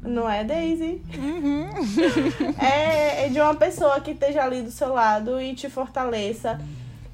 Não 0.02 0.28
é, 0.28 0.44
Daisy? 0.44 1.00
Uhum. 1.16 1.70
é, 2.62 3.24
é 3.24 3.28
de 3.30 3.40
uma 3.40 3.54
pessoa 3.54 3.98
que 4.02 4.10
esteja 4.10 4.44
ali 4.44 4.60
do 4.60 4.70
seu 4.70 4.92
lado 4.92 5.40
e 5.40 5.54
te 5.54 5.70
fortaleça 5.70 6.60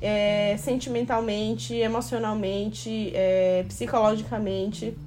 é, 0.02 0.56
sentimentalmente, 0.58 1.74
emocionalmente, 1.76 3.12
é, 3.14 3.64
psicologicamente, 3.68 4.98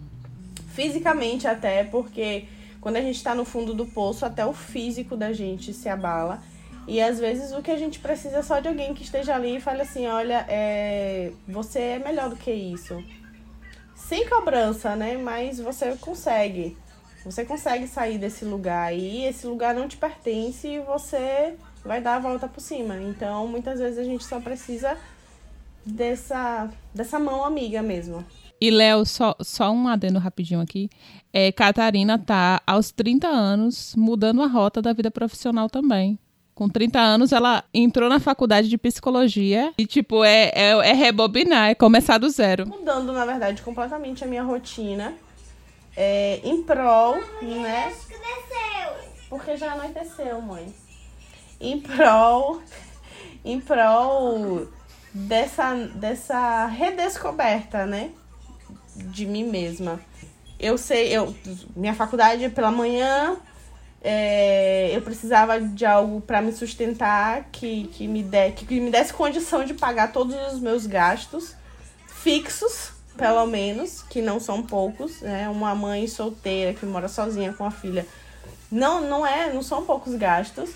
fisicamente 0.69 1.45
até, 1.47 1.83
porque 1.83 2.45
quando 2.81 2.97
a 2.97 3.01
gente 3.01 3.15
está 3.15 3.33
no 3.33 3.45
fundo 3.45 3.73
do 3.73 3.85
poço, 3.85 4.25
até 4.25 4.45
o 4.45 4.53
físico 4.53 5.15
da 5.15 5.33
gente 5.33 5.73
se 5.73 5.89
abala. 5.89 6.41
E 6.87 7.01
às 7.01 7.19
vezes 7.19 7.51
o 7.51 7.61
que 7.61 7.69
a 7.69 7.77
gente 7.77 7.99
precisa 7.99 8.37
é 8.37 8.43
só 8.43 8.59
de 8.59 8.67
alguém 8.69 8.93
que 8.93 9.03
esteja 9.03 9.35
ali 9.35 9.57
e 9.57 9.59
fale 9.59 9.81
assim: 9.81 10.07
olha, 10.07 10.45
é, 10.47 11.31
você 11.47 11.79
é 11.79 11.99
melhor 11.99 12.29
do 12.29 12.37
que 12.37 12.51
isso. 12.51 13.03
Sem 13.95 14.27
cobrança, 14.29 14.95
né? 14.95 15.17
Mas 15.17 15.59
você 15.59 15.97
consegue. 15.97 16.77
Você 17.25 17.43
consegue 17.43 17.87
sair 17.87 18.17
desse 18.17 18.45
lugar 18.45 18.95
e 18.95 19.25
esse 19.25 19.45
lugar 19.45 19.75
não 19.75 19.85
te 19.85 19.97
pertence 19.97 20.65
e 20.65 20.79
você 20.79 21.55
vai 21.83 21.99
dar 21.99 22.15
a 22.15 22.19
volta 22.19 22.47
por 22.47 22.61
cima. 22.61 22.95
Então, 23.01 23.45
muitas 23.47 23.81
vezes 23.81 23.99
a 23.99 24.03
gente 24.03 24.23
só 24.23 24.39
precisa 24.39 24.97
dessa, 25.85 26.69
dessa 26.93 27.19
mão 27.19 27.43
amiga 27.43 27.81
mesmo. 27.81 28.25
E, 28.59 28.71
Léo, 28.71 29.05
só, 29.05 29.35
só 29.41 29.71
um 29.71 29.87
adendo 29.87 30.19
rapidinho 30.19 30.59
aqui. 30.59 30.89
É, 31.31 31.51
Catarina 31.51 32.17
tá 32.17 32.61
aos 32.65 32.91
30 32.91 33.27
anos 33.27 33.93
mudando 33.95 34.41
a 34.41 34.47
rota 34.47 34.81
da 34.81 34.93
vida 34.93 35.11
profissional 35.11 35.69
também. 35.69 36.17
Com 36.55 36.67
30 36.67 36.99
anos, 36.99 37.31
ela 37.31 37.63
entrou 37.71 38.09
na 38.09 38.19
faculdade 38.19 38.67
de 38.67 38.77
psicologia 38.79 39.71
e, 39.77 39.85
tipo, 39.85 40.23
é, 40.23 40.51
é, 40.55 40.71
é 40.89 40.93
rebobinar, 40.93 41.69
é 41.69 41.75
começar 41.75 42.17
do 42.17 42.29
zero. 42.29 42.67
Mudando, 42.67 43.13
na 43.13 43.25
verdade, 43.25 43.61
completamente 43.61 44.23
a 44.23 44.27
minha 44.27 44.41
rotina. 44.41 45.13
É, 45.95 46.39
em 46.43 46.63
prol, 46.63 47.15
né? 47.41 47.93
Porque 49.29 49.57
já 49.57 49.73
anoiteceu, 49.73 50.41
mãe 50.41 50.73
em 51.59 51.79
prol, 51.79 52.61
em 53.43 53.59
prol 53.59 54.67
dessa, 55.13 55.73
dessa 55.73 56.65
redescoberta, 56.67 57.85
né? 57.85 58.11
De 59.05 59.25
mim 59.25 59.43
mesma. 59.43 59.99
Eu 60.59 60.77
sei, 60.77 61.15
eu, 61.15 61.35
minha 61.75 61.93
faculdade 61.93 62.49
pela 62.49 62.71
manhã, 62.71 63.37
é, 64.01 64.95
eu 64.95 65.01
precisava 65.01 65.59
de 65.59 65.85
algo 65.85 66.21
para 66.21 66.41
me 66.41 66.51
sustentar 66.51 67.45
que, 67.51 67.87
que, 67.87 68.07
me 68.07 68.23
de, 68.23 68.51
que 68.51 68.79
me 68.79 68.89
desse 68.89 69.13
condição 69.13 69.63
de 69.63 69.73
pagar 69.73 70.11
todos 70.11 70.35
os 70.53 70.59
meus 70.59 70.85
gastos 70.85 71.55
fixos, 72.07 72.91
pelo 73.15 73.45
menos, 73.45 74.01
que 74.03 74.21
não 74.21 74.39
são 74.39 74.61
poucos, 74.61 75.21
né? 75.21 75.49
Uma 75.49 75.73
mãe 75.73 76.07
solteira 76.07 76.73
que 76.73 76.85
mora 76.85 77.07
sozinha 77.07 77.53
com 77.53 77.65
a 77.65 77.71
filha. 77.71 78.05
Não, 78.71 79.01
não 79.01 79.25
é, 79.25 79.51
não 79.53 79.63
são 79.63 79.85
poucos 79.85 80.15
gastos. 80.15 80.69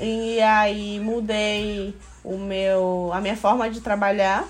E 0.00 0.40
aí 0.40 1.00
mudei 1.00 1.94
o 2.24 2.36
meu, 2.36 3.10
a 3.12 3.20
minha 3.20 3.36
forma 3.36 3.68
de 3.68 3.80
trabalhar, 3.80 4.44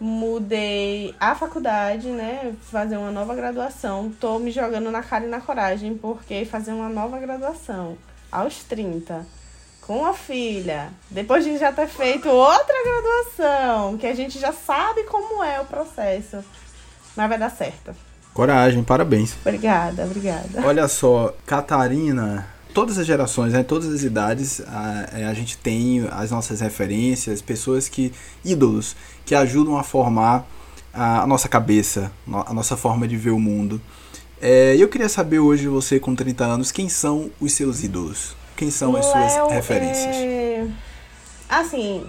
mudei 0.00 1.14
a 1.18 1.34
faculdade, 1.34 2.08
né? 2.08 2.54
Fazer 2.70 2.96
uma 2.96 3.10
nova 3.10 3.34
graduação. 3.34 4.12
Tô 4.20 4.38
me 4.38 4.50
jogando 4.50 4.90
na 4.90 5.02
cara 5.02 5.24
e 5.24 5.28
na 5.28 5.40
coragem, 5.40 5.96
porque 5.96 6.44
fazer 6.44 6.72
uma 6.72 6.88
nova 6.88 7.18
graduação 7.18 7.96
aos 8.30 8.62
30, 8.64 9.26
com 9.80 10.04
a 10.04 10.12
filha, 10.12 10.90
depois 11.10 11.44
de 11.44 11.56
já 11.56 11.72
ter 11.72 11.88
feito 11.88 12.28
outra 12.28 12.76
graduação, 12.84 13.96
que 13.96 14.06
a 14.06 14.14
gente 14.14 14.38
já 14.38 14.52
sabe 14.52 15.04
como 15.04 15.42
é 15.42 15.60
o 15.60 15.64
processo, 15.64 16.44
mas 17.16 17.28
vai 17.28 17.38
dar 17.38 17.50
certo. 17.50 17.94
Coragem, 18.34 18.84
parabéns. 18.84 19.34
Obrigada, 19.40 20.04
obrigada. 20.04 20.64
Olha 20.64 20.86
só, 20.86 21.34
Catarina 21.46 22.57
todas 22.78 22.96
as 22.96 23.08
gerações, 23.08 23.52
né, 23.54 23.64
todas 23.64 23.92
as 23.92 24.04
idades, 24.04 24.60
a, 24.60 25.08
é, 25.12 25.24
a 25.24 25.34
gente 25.34 25.58
tem 25.58 26.06
as 26.12 26.30
nossas 26.30 26.60
referências, 26.60 27.42
pessoas 27.42 27.88
que. 27.88 28.12
ídolos, 28.44 28.94
que 29.26 29.34
ajudam 29.34 29.76
a 29.76 29.82
formar 29.82 30.46
a, 30.94 31.22
a 31.22 31.26
nossa 31.26 31.48
cabeça, 31.48 32.12
a 32.46 32.54
nossa 32.54 32.76
forma 32.76 33.08
de 33.08 33.16
ver 33.16 33.30
o 33.30 33.38
mundo. 33.40 33.82
É, 34.40 34.76
eu 34.76 34.88
queria 34.88 35.08
saber 35.08 35.40
hoje, 35.40 35.66
você 35.66 35.98
com 35.98 36.14
30 36.14 36.44
anos, 36.44 36.70
quem 36.70 36.88
são 36.88 37.32
os 37.40 37.52
seus 37.52 37.82
ídolos? 37.82 38.36
Quem 38.56 38.70
são 38.70 38.94
as 38.94 39.06
suas 39.06 39.34
Léo, 39.34 39.48
referências? 39.48 40.14
É... 40.14 40.68
Assim, 41.48 42.06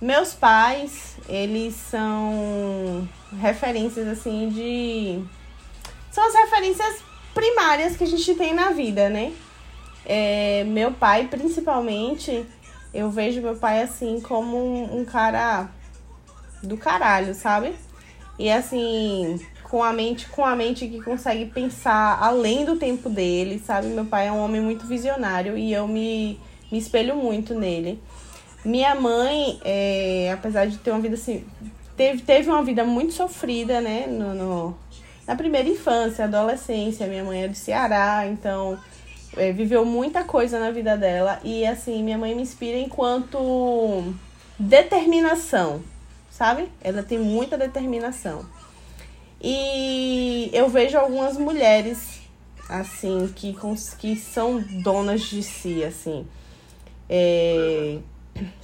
meus 0.00 0.32
pais, 0.32 1.16
eles 1.28 1.74
são 1.90 3.08
referências 3.40 4.06
assim 4.06 4.48
de. 4.48 5.24
São 6.12 6.24
as 6.24 6.34
referências 6.34 7.13
primárias 7.34 7.96
que 7.96 8.04
a 8.04 8.06
gente 8.06 8.34
tem 8.34 8.54
na 8.54 8.70
vida, 8.70 9.08
né? 9.08 9.32
É, 10.06 10.64
meu 10.64 10.92
pai, 10.92 11.26
principalmente, 11.28 12.46
eu 12.92 13.10
vejo 13.10 13.40
meu 13.40 13.56
pai 13.56 13.82
assim 13.82 14.20
como 14.20 14.56
um, 14.56 15.00
um 15.00 15.04
cara 15.04 15.68
do 16.62 16.76
caralho, 16.76 17.34
sabe? 17.34 17.74
E 18.38 18.50
assim, 18.50 19.40
com 19.62 19.82
a 19.82 19.92
mente, 19.92 20.28
com 20.28 20.44
a 20.44 20.54
mente 20.54 20.86
que 20.86 21.02
consegue 21.02 21.46
pensar 21.46 22.18
além 22.20 22.64
do 22.64 22.76
tempo 22.76 23.08
dele, 23.08 23.58
sabe? 23.58 23.88
Meu 23.88 24.04
pai 24.04 24.28
é 24.28 24.32
um 24.32 24.42
homem 24.42 24.60
muito 24.60 24.86
visionário 24.86 25.58
e 25.58 25.72
eu 25.72 25.88
me, 25.88 26.38
me 26.70 26.78
espelho 26.78 27.16
muito 27.16 27.54
nele. 27.54 28.00
Minha 28.64 28.94
mãe, 28.94 29.58
é, 29.64 30.30
apesar 30.32 30.66
de 30.66 30.78
ter 30.78 30.90
uma 30.90 31.00
vida 31.00 31.14
assim, 31.14 31.44
teve, 31.96 32.22
teve 32.22 32.48
uma 32.48 32.62
vida 32.62 32.84
muito 32.84 33.12
sofrida, 33.12 33.80
né? 33.80 34.06
No, 34.06 34.34
no, 34.34 34.78
na 35.26 35.36
primeira 35.36 35.68
infância, 35.68 36.24
adolescência. 36.24 37.06
Minha 37.06 37.24
mãe 37.24 37.44
é 37.44 37.48
do 37.48 37.54
Ceará, 37.54 38.26
então 38.26 38.78
é, 39.36 39.52
viveu 39.52 39.84
muita 39.84 40.24
coisa 40.24 40.58
na 40.58 40.70
vida 40.70 40.96
dela. 40.96 41.40
E 41.42 41.66
assim, 41.66 42.02
minha 42.02 42.18
mãe 42.18 42.34
me 42.34 42.42
inspira 42.42 42.78
enquanto 42.78 44.14
determinação, 44.58 45.82
sabe? 46.30 46.68
Ela 46.80 47.02
tem 47.02 47.18
muita 47.18 47.56
determinação. 47.56 48.46
E 49.40 50.48
eu 50.52 50.68
vejo 50.68 50.96
algumas 50.96 51.36
mulheres, 51.36 52.20
assim, 52.68 53.30
que, 53.34 53.54
que 53.98 54.16
são 54.16 54.58
donas 54.82 55.22
de 55.22 55.42
si, 55.42 55.84
assim. 55.84 56.26
É... 57.08 57.98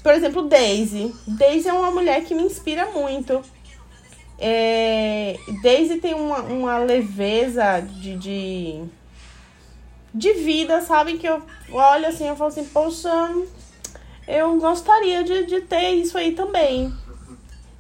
Por 0.03 0.15
exemplo, 0.15 0.49
Daisy. 0.49 1.15
Daisy 1.27 1.69
é 1.69 1.73
uma 1.73 1.91
mulher 1.91 2.25
que 2.25 2.35
me 2.35 2.43
inspira 2.43 2.87
muito. 2.87 3.43
É, 4.43 5.39
Daisy 5.63 5.97
tem 5.97 6.15
uma, 6.15 6.39
uma 6.41 6.79
leveza 6.79 7.81
de, 7.81 8.17
de, 8.17 8.83
de 10.15 10.33
vida, 10.33 10.81
sabe? 10.81 11.19
Que 11.19 11.29
eu 11.29 11.43
olho 11.71 12.07
assim, 12.07 12.27
eu 12.27 12.35
falo 12.35 12.49
assim, 12.49 12.65
poxa, 12.65 13.11
eu 14.27 14.59
gostaria 14.59 15.23
de, 15.23 15.45
de 15.45 15.61
ter 15.61 15.91
isso 15.91 16.17
aí 16.17 16.33
também. 16.33 16.91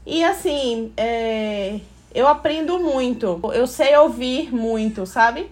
E 0.04 0.22
assim, 0.22 0.92
é, 0.98 1.80
eu 2.14 2.28
aprendo 2.28 2.78
muito. 2.78 3.40
Eu 3.54 3.66
sei 3.66 3.96
ouvir 3.96 4.54
muito, 4.54 5.06
sabe? 5.06 5.50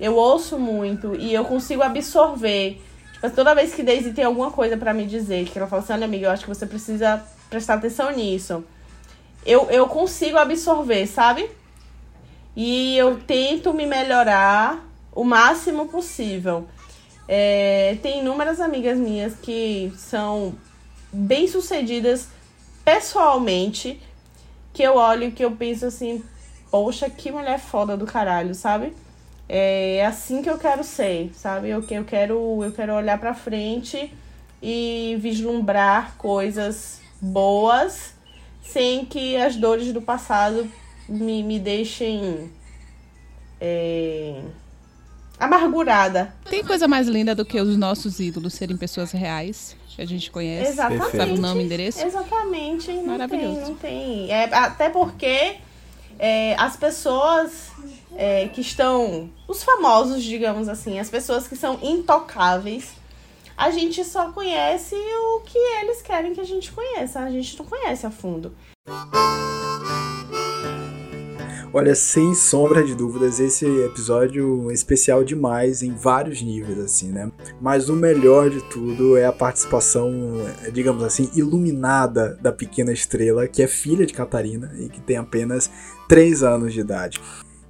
Eu 0.00 0.16
ouço 0.16 0.58
muito 0.58 1.14
e 1.14 1.32
eu 1.32 1.44
consigo 1.44 1.82
absorver. 1.82 2.82
Tipo, 3.12 3.30
toda 3.30 3.54
vez 3.54 3.72
que 3.72 3.84
Daisy 3.84 4.12
tem 4.12 4.24
alguma 4.24 4.50
coisa 4.50 4.76
para 4.76 4.92
me 4.92 5.06
dizer, 5.06 5.44
que 5.44 5.56
ela 5.56 5.68
fala 5.68 5.82
assim, 5.82 5.92
olha 5.92 6.06
amiga, 6.06 6.26
eu 6.26 6.30
acho 6.30 6.42
que 6.42 6.48
você 6.48 6.66
precisa 6.66 7.22
prestar 7.48 7.74
atenção 7.74 8.10
nisso 8.10 8.64
eu, 9.44 9.70
eu 9.70 9.86
consigo 9.86 10.36
absorver, 10.36 11.06
sabe? 11.06 11.50
E 12.54 12.96
eu 12.96 13.18
tento 13.20 13.72
me 13.72 13.86
melhorar 13.86 14.86
o 15.12 15.24
máximo 15.24 15.86
possível. 15.88 16.66
É, 17.26 17.96
tem 18.02 18.20
inúmeras 18.20 18.60
amigas 18.60 18.98
minhas 18.98 19.34
que 19.34 19.92
são 19.96 20.54
bem 21.12 21.46
sucedidas 21.46 22.28
pessoalmente, 22.84 24.00
que 24.72 24.82
eu 24.82 24.96
olho 24.96 25.24
e 25.24 25.32
que 25.32 25.44
eu 25.44 25.52
penso 25.52 25.86
assim, 25.86 26.24
poxa, 26.70 27.08
que 27.08 27.30
mulher 27.30 27.58
foda 27.58 27.96
do 27.96 28.06
caralho, 28.06 28.54
sabe? 28.54 28.92
É 29.48 30.04
assim 30.06 30.42
que 30.42 30.50
eu 30.50 30.58
quero 30.58 30.84
ser, 30.84 31.32
sabe? 31.34 31.68
Eu, 31.68 31.84
eu, 31.90 32.04
quero, 32.04 32.64
eu 32.64 32.72
quero 32.72 32.94
olhar 32.94 33.18
pra 33.18 33.34
frente 33.34 34.12
e 34.62 35.16
vislumbrar 35.20 36.16
coisas 36.16 37.00
boas 37.20 38.14
sem 38.62 39.04
que 39.04 39.36
as 39.36 39.56
dores 39.56 39.92
do 39.92 40.00
passado 40.00 40.70
me, 41.08 41.42
me 41.42 41.58
deixem 41.58 42.50
é, 43.60 44.40
amargurada. 45.38 46.34
Tem 46.48 46.64
coisa 46.64 46.86
mais 46.86 47.08
linda 47.08 47.34
do 47.34 47.44
que 47.44 47.60
os 47.60 47.76
nossos 47.76 48.20
ídolos 48.20 48.54
serem 48.54 48.76
pessoas 48.76 49.10
reais? 49.12 49.76
Que 49.88 50.02
a 50.02 50.06
gente 50.06 50.30
conhece. 50.30 50.70
Exatamente. 50.70 51.16
Sabe 51.16 51.32
o 51.32 51.38
nome 51.38 51.62
e 51.62 51.64
endereço? 51.64 52.04
Exatamente. 52.04 52.92
Não 52.92 53.06
Maravilhoso. 53.06 53.56
Tem, 53.56 53.64
não 53.64 53.74
tem. 53.74 54.30
É, 54.30 54.44
até 54.54 54.88
porque 54.88 55.56
é, 56.18 56.54
as 56.58 56.76
pessoas 56.76 57.70
é, 58.16 58.48
que 58.48 58.60
estão. 58.60 59.30
Os 59.48 59.62
famosos, 59.62 60.22
digamos 60.22 60.68
assim, 60.68 60.98
as 60.98 61.10
pessoas 61.10 61.48
que 61.48 61.56
são 61.56 61.78
intocáveis, 61.82 62.92
a 63.60 63.70
gente 63.70 64.02
só 64.04 64.32
conhece 64.32 64.94
o 64.94 65.40
que 65.40 65.58
eles 65.58 66.00
querem 66.00 66.32
que 66.32 66.40
a 66.40 66.44
gente 66.44 66.72
conheça. 66.72 67.20
A 67.20 67.30
gente 67.30 67.58
não 67.58 67.66
conhece 67.66 68.06
a 68.06 68.10
fundo. 68.10 68.54
Olha, 71.70 71.94
sem 71.94 72.34
sombra 72.34 72.82
de 72.82 72.94
dúvidas, 72.94 73.38
esse 73.38 73.66
episódio 73.84 74.70
é 74.70 74.72
especial 74.72 75.22
demais 75.22 75.82
em 75.82 75.94
vários 75.94 76.40
níveis, 76.40 76.78
assim, 76.78 77.08
né? 77.08 77.30
Mas 77.60 77.90
o 77.90 77.94
melhor 77.94 78.48
de 78.48 78.62
tudo 78.62 79.18
é 79.18 79.26
a 79.26 79.32
participação, 79.32 80.10
digamos 80.72 81.04
assim, 81.04 81.30
iluminada 81.36 82.38
da 82.40 82.50
pequena 82.50 82.92
estrela, 82.92 83.46
que 83.46 83.62
é 83.62 83.66
filha 83.66 84.06
de 84.06 84.14
Catarina 84.14 84.72
e 84.80 84.88
que 84.88 85.02
tem 85.02 85.18
apenas 85.18 85.70
3 86.08 86.42
anos 86.42 86.72
de 86.72 86.80
idade. 86.80 87.20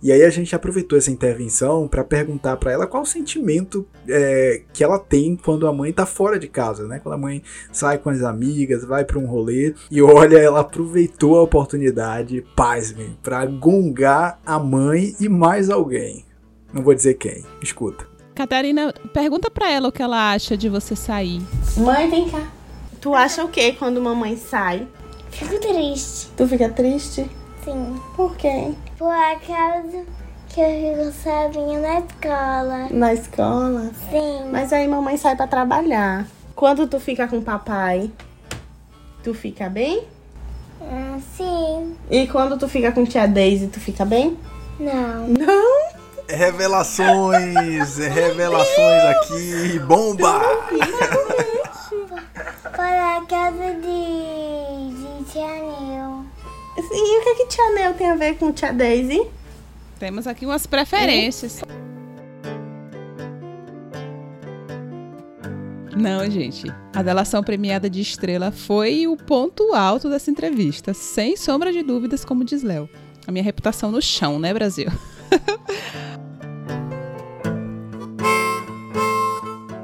E 0.02 0.10
aí 0.10 0.22
a 0.22 0.30
gente 0.30 0.54
aproveitou 0.54 0.96
essa 0.96 1.10
intervenção 1.10 1.86
para 1.86 2.02
perguntar 2.02 2.56
para 2.56 2.72
ela 2.72 2.86
qual 2.86 3.02
o 3.02 3.06
sentimento 3.06 3.86
é, 4.08 4.62
que 4.72 4.82
ela 4.82 4.98
tem 4.98 5.36
quando 5.36 5.66
a 5.66 5.72
mãe 5.72 5.92
tá 5.92 6.06
fora 6.06 6.38
de 6.38 6.48
casa, 6.48 6.86
né? 6.86 6.98
Quando 6.98 7.14
a 7.14 7.18
mãe 7.18 7.42
sai 7.70 7.98
com 7.98 8.08
as 8.08 8.22
amigas, 8.22 8.84
vai 8.84 9.04
para 9.04 9.18
um 9.18 9.26
rolê 9.26 9.74
e 9.90 10.00
olha, 10.00 10.38
ela 10.38 10.60
aproveitou 10.60 11.38
a 11.38 11.42
oportunidade, 11.42 12.44
pasmem, 12.56 13.16
para 13.22 13.44
gongar 13.46 14.40
a 14.44 14.58
mãe 14.58 15.14
e 15.20 15.28
mais 15.28 15.68
alguém. 15.68 16.24
Não 16.72 16.82
vou 16.82 16.94
dizer 16.94 17.14
quem. 17.14 17.44
Escuta. 17.62 18.08
Catarina, 18.34 18.94
pergunta 19.12 19.50
para 19.50 19.70
ela 19.70 19.88
o 19.88 19.92
que 19.92 20.02
ela 20.02 20.32
acha 20.32 20.56
de 20.56 20.68
você 20.68 20.96
sair. 20.96 21.42
Mãe, 21.76 22.08
vem 22.08 22.30
cá. 22.30 22.50
Tu 23.00 23.14
acha 23.14 23.44
o 23.44 23.48
que 23.48 23.72
quando 23.72 24.00
mamãe 24.00 24.36
sai? 24.36 24.86
Fico 25.30 25.58
triste. 25.58 26.28
Tu 26.36 26.46
fica 26.46 26.68
triste? 26.68 27.28
Sim. 27.64 28.00
Por 28.16 28.36
quê? 28.36 28.72
Por 28.98 29.08
causa 29.46 30.04
que 30.48 30.60
eu 30.60 30.96
fico 30.96 31.12
sozinha 31.22 31.80
na 31.80 32.00
escola. 32.00 32.88
Na 32.90 33.14
escola? 33.14 33.90
Sim. 34.10 34.48
Mas 34.50 34.72
aí 34.72 34.88
mamãe 34.88 35.16
sai 35.16 35.36
pra 35.36 35.46
trabalhar. 35.46 36.26
Quando 36.54 36.86
tu 36.86 36.98
fica 36.98 37.28
com 37.28 37.40
papai, 37.40 38.10
tu 39.22 39.32
fica 39.32 39.68
bem? 39.68 40.04
Ah, 40.82 41.18
sim. 41.36 41.96
E 42.10 42.26
quando 42.26 42.58
tu 42.58 42.68
fica 42.68 42.90
com 42.92 43.04
tia 43.04 43.26
Daisy, 43.28 43.68
tu 43.68 43.78
fica 43.78 44.04
bem? 44.04 44.36
Não. 44.78 45.28
Não? 45.28 45.90
Revelações, 46.28 47.96
revelações 47.96 49.04
aqui, 49.04 49.78
bomba! 49.80 50.40
Por 52.62 53.26
causa 53.26 53.74
de, 53.74 54.90
de 54.94 55.24
tia 55.30 55.46
Nil. 55.46 56.19
E 56.92 57.18
o 57.18 57.22
que, 57.22 57.34
que 57.36 57.46
tia 57.46 57.70
Nel 57.74 57.94
tem 57.94 58.10
a 58.10 58.16
ver 58.16 58.36
com 58.36 58.52
tia 58.52 58.72
Daisy? 58.72 59.26
Temos 59.98 60.26
aqui 60.26 60.44
umas 60.44 60.66
preferências. 60.66 61.62
Não, 65.96 66.28
gente. 66.30 66.66
A 66.94 67.02
delação 67.02 67.42
premiada 67.42 67.90
de 67.90 68.00
estrela 68.00 68.50
foi 68.50 69.06
o 69.06 69.16
ponto 69.16 69.74
alto 69.74 70.08
dessa 70.08 70.30
entrevista, 70.30 70.94
sem 70.94 71.36
sombra 71.36 71.72
de 71.72 71.82
dúvidas, 71.82 72.24
como 72.24 72.42
diz 72.42 72.62
Léo. 72.62 72.88
A 73.26 73.30
minha 73.30 73.44
reputação 73.44 73.92
no 73.92 74.00
chão, 74.00 74.38
né, 74.38 74.52
Brasil? 74.52 74.88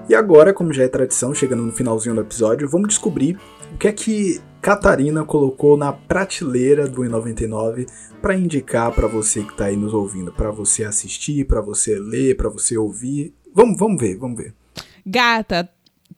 E 0.08 0.14
agora, 0.14 0.54
como 0.54 0.72
já 0.72 0.84
é 0.84 0.88
tradição, 0.88 1.34
chegando 1.34 1.64
no 1.64 1.72
finalzinho 1.72 2.14
do 2.14 2.20
episódio, 2.20 2.68
vamos 2.68 2.88
descobrir 2.88 3.36
o 3.74 3.76
que 3.76 3.88
é 3.88 3.92
que 3.92 4.40
Catarina 4.66 5.24
colocou 5.24 5.76
na 5.76 5.92
prateleira 5.92 6.88
do 6.88 7.02
I99 7.02 7.88
para 8.20 8.34
indicar 8.34 8.90
para 8.90 9.06
você 9.06 9.44
que 9.44 9.52
está 9.52 9.66
aí 9.66 9.76
nos 9.76 9.94
ouvindo, 9.94 10.32
para 10.32 10.50
você 10.50 10.82
assistir, 10.82 11.46
para 11.46 11.60
você 11.60 12.00
ler, 12.00 12.36
para 12.36 12.48
você 12.48 12.76
ouvir. 12.76 13.32
Vamos, 13.54 13.78
vamos 13.78 14.00
ver, 14.00 14.16
vamos 14.16 14.36
ver. 14.36 14.52
Gata, 15.06 15.70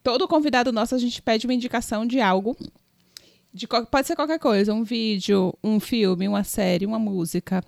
todo 0.02 0.26
convidado 0.26 0.72
nosso 0.72 0.94
a 0.94 0.98
gente 0.98 1.20
pede 1.20 1.46
uma 1.46 1.52
indicação 1.52 2.06
de 2.06 2.22
algo. 2.22 2.56
De, 3.52 3.66
pode 3.66 4.06
ser 4.06 4.16
qualquer 4.16 4.38
coisa, 4.38 4.72
um 4.72 4.82
vídeo, 4.82 5.52
um 5.62 5.78
filme, 5.78 6.26
uma 6.26 6.42
série, 6.42 6.86
uma 6.86 6.98
música, 6.98 7.62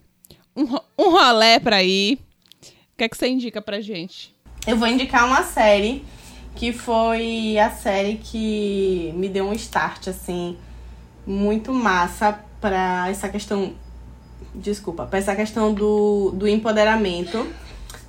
um, 0.57 0.63
um 0.99 1.11
rolé 1.11 1.61
para 1.61 1.83
ir. 1.83 2.15
O 2.15 2.97
que 2.97 3.05
é 3.05 3.09
que 3.11 3.19
você 3.19 3.29
indica 3.29 3.61
pra 3.61 3.83
gente? 3.83 4.35
Eu 4.67 4.79
vou 4.79 4.89
indicar 4.89 5.27
uma 5.27 5.43
série 5.43 6.03
que 6.57 6.73
foi 6.73 7.59
a 7.59 7.71
série 7.71 8.17
que 8.17 9.13
me 9.15 9.29
deu 9.29 9.45
um 9.45 9.53
start, 9.53 10.09
assim, 10.09 10.57
muito 11.31 11.73
massa 11.73 12.41
para 12.61 13.09
essa 13.09 13.29
questão. 13.29 13.73
Desculpa, 14.53 15.07
para 15.07 15.19
essa 15.19 15.37
questão 15.37 15.73
do, 15.73 16.33
do 16.33 16.49
empoderamento, 16.49 17.47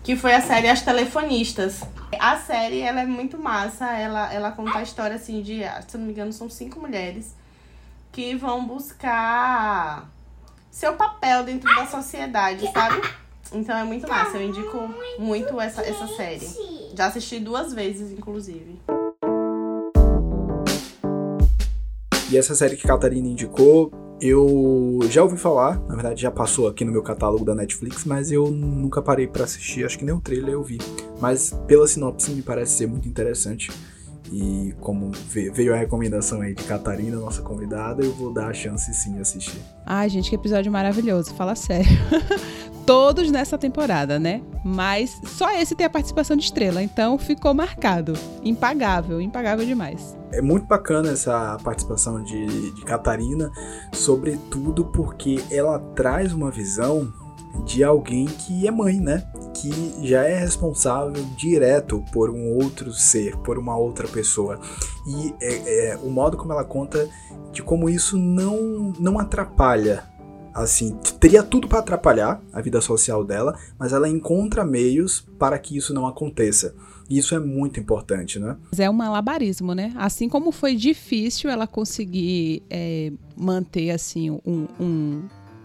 que 0.03 0.15
foi 0.15 0.33
a 0.33 0.41
série 0.41 0.67
As 0.67 0.81
Telefonistas. 0.81 1.81
A 2.19 2.35
série, 2.37 2.79
ela 2.79 3.01
é 3.01 3.05
muito 3.05 3.37
massa, 3.37 3.85
ela, 3.91 4.33
ela 4.33 4.51
conta 4.51 4.79
a 4.79 4.81
história, 4.81 5.15
assim, 5.15 5.43
de, 5.43 5.61
se 5.87 5.97
não 5.97 6.05
me 6.05 6.13
engano, 6.13 6.33
são 6.33 6.49
cinco 6.49 6.79
mulheres 6.79 7.35
que 8.11 8.35
vão 8.35 8.65
buscar 8.65 10.09
seu 10.71 10.93
papel 10.93 11.43
dentro 11.43 11.73
da 11.75 11.85
sociedade, 11.85 12.69
sabe? 12.73 13.01
Então 13.53 13.77
é 13.77 13.83
muito 13.83 14.07
massa, 14.07 14.37
eu 14.37 14.43
indico 14.43 14.77
muito 15.19 15.61
essa, 15.61 15.81
essa 15.83 16.07
série. 16.15 16.47
Já 16.95 17.05
assisti 17.05 17.39
duas 17.39 17.71
vezes, 17.73 18.11
inclusive. 18.11 18.79
E 22.31 22.37
essa 22.37 22.55
série 22.55 22.77
que 22.77 22.85
a 22.85 22.87
Catarina 22.87 23.27
indicou, 23.27 23.91
eu 24.21 24.99
já 25.09 25.21
ouvi 25.21 25.35
falar, 25.35 25.81
na 25.81 25.95
verdade 25.95 26.21
já 26.21 26.31
passou 26.31 26.65
aqui 26.65 26.85
no 26.85 26.91
meu 26.91 27.03
catálogo 27.03 27.43
da 27.43 27.53
Netflix, 27.53 28.05
mas 28.05 28.31
eu 28.31 28.49
nunca 28.49 29.01
parei 29.01 29.27
para 29.27 29.43
assistir, 29.43 29.85
acho 29.85 29.99
que 29.99 30.05
nem 30.05 30.15
o 30.15 30.21
trailer 30.21 30.53
eu 30.53 30.63
vi. 30.63 30.77
Mas 31.19 31.51
pela 31.67 31.85
sinopse 31.85 32.31
me 32.31 32.41
parece 32.41 32.77
ser 32.77 32.87
muito 32.87 33.05
interessante. 33.05 33.69
E 34.31 34.73
como 34.79 35.11
veio 35.29 35.73
a 35.73 35.77
recomendação 35.77 36.39
aí 36.39 36.55
de 36.55 36.63
Catarina, 36.63 37.17
nossa 37.17 37.41
convidada, 37.41 38.01
eu 38.01 38.13
vou 38.13 38.31
dar 38.31 38.47
a 38.47 38.53
chance 38.53 38.93
sim 38.93 39.11
de 39.11 39.19
assistir. 39.19 39.59
Ai, 39.85 40.07
gente, 40.07 40.29
que 40.29 40.35
episódio 40.37 40.71
maravilhoso, 40.71 41.33
fala 41.33 41.53
sério. 41.53 41.91
Todos 42.91 43.31
nessa 43.31 43.57
temporada, 43.57 44.19
né? 44.19 44.41
Mas 44.65 45.21
só 45.23 45.49
esse 45.57 45.73
tem 45.73 45.85
a 45.85 45.89
participação 45.89 46.35
de 46.35 46.43
estrela, 46.43 46.83
então 46.83 47.17
ficou 47.17 47.53
marcado. 47.53 48.11
Impagável, 48.43 49.21
impagável 49.21 49.65
demais. 49.65 50.13
É 50.29 50.41
muito 50.41 50.67
bacana 50.67 51.09
essa 51.09 51.57
participação 51.63 52.21
de, 52.21 52.71
de 52.71 52.81
Catarina, 52.83 53.49
sobretudo 53.93 54.83
porque 54.83 55.41
ela 55.49 55.79
traz 55.95 56.33
uma 56.33 56.51
visão 56.51 57.13
de 57.65 57.81
alguém 57.81 58.25
que 58.25 58.67
é 58.67 58.71
mãe, 58.71 58.99
né? 58.99 59.23
Que 59.53 60.05
já 60.05 60.23
é 60.23 60.37
responsável 60.37 61.23
direto 61.37 62.03
por 62.11 62.29
um 62.29 62.57
outro 62.61 62.91
ser, 62.91 63.37
por 63.37 63.57
uma 63.57 63.77
outra 63.77 64.05
pessoa. 64.05 64.59
E 65.07 65.33
é, 65.41 65.91
é, 65.91 65.97
o 65.97 66.09
modo 66.09 66.35
como 66.35 66.51
ela 66.51 66.65
conta 66.65 67.07
de 67.51 67.61
como 67.61 67.89
isso 67.89 68.17
não, 68.17 68.93
não 68.99 69.17
atrapalha. 69.17 70.03
Assim, 70.53 70.97
teria 71.19 71.43
tudo 71.43 71.67
para 71.67 71.79
atrapalhar 71.79 72.41
a 72.51 72.61
vida 72.61 72.81
social 72.81 73.23
dela, 73.23 73.57
mas 73.79 73.93
ela 73.93 74.09
encontra 74.09 74.65
meios 74.65 75.25
para 75.39 75.57
que 75.57 75.77
isso 75.77 75.93
não 75.93 76.05
aconteça. 76.05 76.75
E 77.09 77.17
isso 77.17 77.35
é 77.35 77.39
muito 77.39 77.79
importante, 77.79 78.39
né? 78.39 78.55
É 78.77 78.89
um 78.89 78.93
malabarismo, 78.93 79.73
né? 79.73 79.93
Assim 79.97 80.29
como 80.29 80.51
foi 80.51 80.75
difícil 80.75 81.49
ela 81.49 81.67
conseguir 81.67 82.63
é, 82.69 83.11
manter 83.35 83.91
assim 83.91 84.31
um, 84.31 84.67
um 84.79 85.23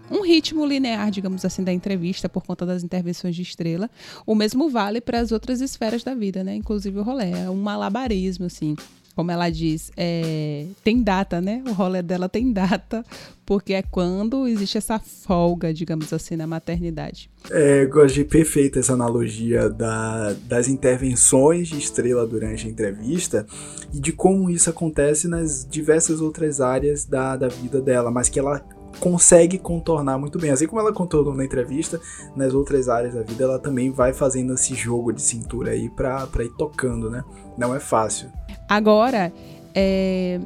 um 0.09 0.21
ritmo 0.21 0.65
linear, 0.65 1.11
digamos 1.11 1.43
assim, 1.43 1.63
da 1.63 1.73
entrevista 1.73 2.29
por 2.29 2.43
conta 2.43 2.65
das 2.65 2.83
intervenções 2.83 3.35
de 3.35 3.41
estrela. 3.41 3.89
O 4.25 4.35
mesmo 4.35 4.69
vale 4.69 5.01
para 5.01 5.19
as 5.19 5.31
outras 5.31 5.61
esferas 5.61 6.03
da 6.03 6.15
vida, 6.15 6.43
né? 6.43 6.55
Inclusive 6.55 6.97
o 6.97 7.03
rolê. 7.03 7.31
É 7.31 7.49
um 7.49 7.57
malabarismo, 7.57 8.45
assim. 8.45 8.75
Como 9.17 9.31
ela 9.31 9.49
diz, 9.49 9.91
é... 9.97 10.67
tem 10.83 11.01
data, 11.01 11.41
né? 11.41 11.63
O 11.67 11.71
rolê 11.71 12.03
dela 12.03 12.29
tem 12.29 12.53
data, 12.53 13.03
porque 13.47 13.73
é 13.73 13.81
quando 13.81 14.47
existe 14.47 14.77
essa 14.77 14.99
folga, 14.99 15.73
digamos 15.73 16.13
assim, 16.13 16.35
na 16.35 16.45
maternidade. 16.45 17.27
É, 17.49 17.89
eu 17.91 18.05
de 18.05 18.23
perfeita 18.23 18.77
essa 18.77 18.93
analogia 18.93 19.71
da, 19.71 20.33
das 20.47 20.67
intervenções 20.67 21.67
de 21.67 21.79
estrela 21.79 22.27
durante 22.27 22.67
a 22.67 22.69
entrevista 22.69 23.47
e 23.91 23.99
de 23.99 24.11
como 24.11 24.51
isso 24.51 24.69
acontece 24.69 25.27
nas 25.27 25.67
diversas 25.67 26.21
outras 26.21 26.61
áreas 26.61 27.03
da, 27.03 27.35
da 27.35 27.47
vida 27.47 27.81
dela, 27.81 28.11
mas 28.11 28.29
que 28.29 28.37
ela 28.37 28.63
consegue 28.99 29.57
contornar 29.57 30.19
muito 30.19 30.37
bem. 30.37 30.51
Assim 30.51 30.67
como 30.67 30.79
ela 30.79 30.93
contornou 30.93 31.33
na 31.33 31.43
entrevista, 31.43 31.99
nas 32.35 32.53
outras 32.53 32.87
áreas 32.87 33.15
da 33.15 33.23
vida, 33.23 33.45
ela 33.45 33.57
também 33.57 33.89
vai 33.89 34.13
fazendo 34.13 34.53
esse 34.53 34.75
jogo 34.75 35.11
de 35.11 35.23
cintura 35.23 35.71
aí 35.71 35.89
pra, 35.89 36.27
pra 36.27 36.43
ir 36.43 36.51
tocando, 36.55 37.09
né? 37.09 37.23
Não 37.57 37.73
é 37.73 37.79
fácil. 37.79 38.29
Agora, 38.67 39.33
é, 39.73 40.39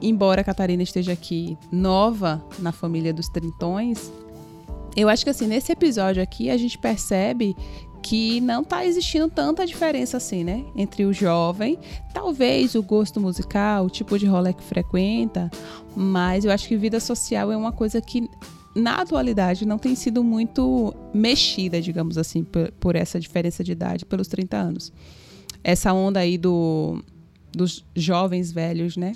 embora 0.00 0.40
a 0.40 0.44
Catarina 0.44 0.82
esteja 0.82 1.12
aqui 1.12 1.56
nova 1.70 2.44
na 2.58 2.72
família 2.72 3.12
dos 3.12 3.28
trintões, 3.28 4.10
eu 4.96 5.08
acho 5.08 5.24
que 5.24 5.30
assim, 5.30 5.46
nesse 5.46 5.70
episódio 5.70 6.22
aqui, 6.22 6.50
a 6.50 6.56
gente 6.56 6.76
percebe 6.78 7.54
que 8.02 8.40
não 8.40 8.64
tá 8.64 8.84
existindo 8.84 9.28
tanta 9.28 9.66
diferença 9.66 10.16
assim, 10.16 10.44
né? 10.44 10.64
Entre 10.74 11.04
o 11.04 11.12
jovem, 11.12 11.78
talvez 12.14 12.74
o 12.74 12.82
gosto 12.82 13.20
musical, 13.20 13.84
o 13.86 13.90
tipo 13.90 14.18
de 14.18 14.26
rolê 14.26 14.52
que 14.52 14.62
frequenta, 14.62 15.50
mas 15.96 16.44
eu 16.44 16.50
acho 16.50 16.66
que 16.68 16.76
vida 16.76 17.00
social 17.00 17.52
é 17.52 17.56
uma 17.56 17.72
coisa 17.72 18.00
que 18.00 18.28
na 18.74 18.96
atualidade 18.96 19.66
não 19.66 19.78
tem 19.78 19.94
sido 19.94 20.22
muito 20.22 20.94
mexida, 21.12 21.80
digamos 21.80 22.16
assim, 22.16 22.44
por, 22.44 22.70
por 22.72 22.96
essa 22.96 23.18
diferença 23.18 23.64
de 23.64 23.72
idade 23.72 24.04
pelos 24.04 24.28
30 24.28 24.56
anos. 24.56 24.92
Essa 25.64 25.92
onda 25.92 26.20
aí 26.20 26.38
do, 26.38 27.02
dos 27.58 27.84
jovens 27.94 28.50
velhos, 28.50 28.96
né? 28.96 29.14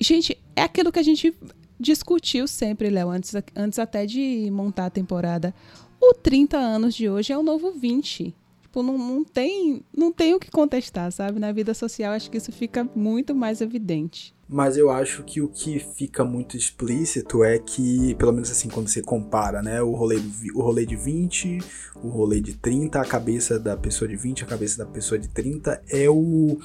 Gente, 0.00 0.38
é 0.54 0.62
aquilo 0.62 0.92
que 0.92 0.98
a 0.98 1.02
gente 1.02 1.34
discutiu 1.78 2.46
sempre, 2.46 2.88
Léo, 2.88 3.10
antes, 3.10 3.34
antes 3.54 3.78
até 3.78 4.06
de 4.06 4.48
montar 4.50 4.86
a 4.86 4.90
temporada. 4.90 5.54
O 6.00 6.14
30 6.14 6.56
anos 6.56 6.94
de 6.94 7.08
hoje 7.08 7.32
é 7.32 7.38
o 7.38 7.42
novo 7.42 7.72
20. 7.72 8.34
Tipo, 8.62 8.82
não, 8.82 8.98
não, 8.98 9.24
tem, 9.24 9.82
não 9.96 10.12
tem 10.12 10.34
o 10.34 10.38
que 10.38 10.50
contestar, 10.50 11.10
sabe? 11.10 11.40
Na 11.40 11.50
vida 11.50 11.72
social, 11.72 12.12
acho 12.12 12.30
que 12.30 12.36
isso 12.36 12.52
fica 12.52 12.88
muito 12.94 13.34
mais 13.34 13.60
evidente. 13.60 14.34
Mas 14.48 14.76
eu 14.76 14.90
acho 14.90 15.24
que 15.24 15.40
o 15.40 15.48
que 15.48 15.78
fica 15.78 16.24
muito 16.24 16.56
explícito 16.56 17.42
é 17.42 17.58
que, 17.58 18.14
pelo 18.14 18.32
menos 18.32 18.50
assim, 18.50 18.68
quando 18.68 18.88
você 18.88 19.02
compara, 19.02 19.60
né? 19.60 19.82
O 19.82 19.92
rolê, 19.92 20.20
o 20.54 20.62
rolê 20.62 20.86
de 20.86 20.94
20, 20.94 21.58
o 21.96 22.08
rolê 22.08 22.40
de 22.40 22.54
30, 22.54 23.00
a 23.00 23.04
cabeça 23.04 23.58
da 23.58 23.76
pessoa 23.76 24.06
de 24.06 24.14
20, 24.14 24.44
a 24.44 24.46
cabeça 24.46 24.78
da 24.78 24.86
pessoa 24.86 25.18
de 25.18 25.28
30 25.28 25.82
é 25.88 26.08
o 26.08 26.58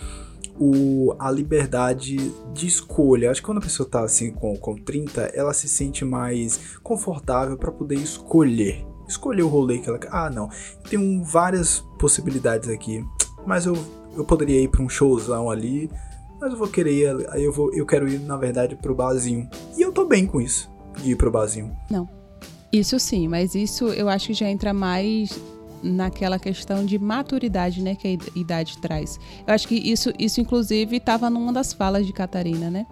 o, 0.63 1.15
a 1.17 1.31
liberdade 1.31 2.17
de 2.53 2.67
escolha. 2.67 3.31
Acho 3.31 3.41
que 3.41 3.47
quando 3.47 3.57
a 3.57 3.61
pessoa 3.61 3.89
tá 3.89 4.03
assim 4.03 4.31
com, 4.31 4.55
com 4.55 4.75
30, 4.75 5.31
ela 5.33 5.53
se 5.53 5.67
sente 5.67 6.05
mais 6.05 6.77
confortável 6.83 7.57
para 7.57 7.71
poder 7.71 7.95
escolher. 7.95 8.85
Escolher 9.07 9.41
o 9.41 9.47
rolê 9.47 9.79
que 9.79 9.89
ela 9.89 9.97
quer. 9.97 10.09
Ah, 10.13 10.29
não. 10.29 10.49
Tem 10.87 11.23
várias 11.23 11.79
possibilidades 11.97 12.69
aqui. 12.69 13.03
Mas 13.43 13.65
eu, 13.65 13.75
eu 14.15 14.23
poderia 14.23 14.61
ir 14.61 14.67
para 14.67 14.83
um 14.83 14.87
showzão 14.87 15.49
ali. 15.49 15.89
Mas 16.39 16.51
eu 16.51 16.59
vou 16.59 16.67
querer 16.67 16.93
ir. 16.93 17.29
Aí 17.31 17.43
eu, 17.43 17.51
vou, 17.51 17.73
eu 17.73 17.85
quero 17.85 18.07
ir, 18.07 18.19
na 18.19 18.37
verdade, 18.37 18.75
pro 18.75 18.93
barzinho. 18.93 19.49
E 19.75 19.81
eu 19.81 19.91
tô 19.91 20.05
bem 20.05 20.27
com 20.27 20.39
isso. 20.39 20.71
De 21.01 21.11
ir 21.11 21.15
pro 21.15 21.31
barzinho. 21.31 21.75
Não. 21.89 22.07
Isso 22.71 22.99
sim, 22.99 23.27
mas 23.27 23.53
isso 23.53 23.87
eu 23.87 24.07
acho 24.07 24.27
que 24.27 24.33
já 24.33 24.47
entra 24.47 24.73
mais 24.73 25.37
naquela 25.83 26.39
questão 26.39 26.85
de 26.85 26.97
maturidade, 26.99 27.81
né, 27.81 27.95
que 27.95 28.07
a 28.07 28.39
idade 28.39 28.77
traz. 28.77 29.19
Eu 29.45 29.53
acho 29.53 29.67
que 29.67 29.75
isso, 29.75 30.11
isso 30.17 30.39
inclusive, 30.39 30.97
estava 30.97 31.29
numa 31.29 31.51
das 31.51 31.73
falas 31.73 32.05
de 32.05 32.13
Catarina, 32.13 32.69
né? 32.69 32.85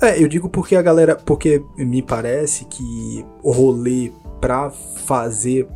É, 0.00 0.22
eu 0.22 0.28
digo 0.28 0.48
porque 0.48 0.76
a 0.76 0.82
galera, 0.82 1.16
porque 1.16 1.64
me 1.76 2.02
parece 2.02 2.66
que 2.66 3.24
o 3.42 3.50
rolê 3.50 4.12
pra 4.40 4.70
fazer 4.70 5.66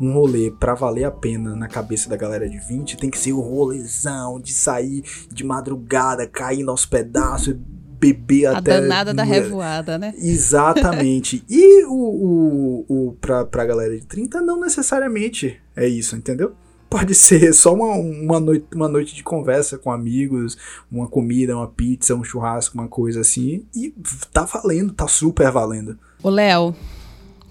um 0.00 0.12
rolê 0.12 0.50
pra 0.50 0.74
valer 0.74 1.04
a 1.04 1.10
pena 1.10 1.54
na 1.54 1.68
cabeça 1.68 2.08
da 2.08 2.16
galera 2.16 2.48
de 2.48 2.58
20 2.58 2.96
tem 2.96 3.10
que 3.10 3.18
ser 3.18 3.32
o 3.32 3.40
rolezão 3.40 4.40
de 4.40 4.52
sair 4.52 5.02
de 5.30 5.44
madrugada, 5.44 6.26
cair 6.26 6.66
aos 6.66 6.86
pedaços, 6.86 7.54
beber 8.00 8.46
a 8.46 8.58
até. 8.58 8.76
A 8.76 8.80
danada 8.80 9.12
da 9.12 9.22
revoada, 9.22 9.98
né? 9.98 10.14
Exatamente. 10.16 11.44
e 11.48 11.84
o, 11.84 11.92
o, 11.92 12.84
o 12.88 13.12
pra, 13.20 13.44
pra 13.44 13.66
galera 13.66 13.94
de 13.94 14.06
30, 14.06 14.40
não 14.40 14.58
necessariamente 14.58 15.60
é 15.76 15.86
isso, 15.86 16.16
entendeu? 16.16 16.52
Pode 16.88 17.14
ser 17.14 17.52
só 17.52 17.72
uma, 17.72 17.94
uma, 17.94 18.40
noite, 18.40 18.66
uma 18.74 18.88
noite 18.88 19.14
de 19.14 19.22
conversa 19.22 19.78
com 19.78 19.92
amigos, 19.92 20.56
uma 20.90 21.06
comida, 21.06 21.56
uma 21.56 21.68
pizza, 21.68 22.16
um 22.16 22.24
churrasco, 22.24 22.76
uma 22.76 22.88
coisa 22.88 23.20
assim. 23.20 23.64
E 23.76 23.94
tá 24.32 24.44
valendo, 24.44 24.92
tá 24.92 25.06
super 25.06 25.52
valendo. 25.52 25.96
Ô, 26.20 26.30
Léo, 26.30 26.74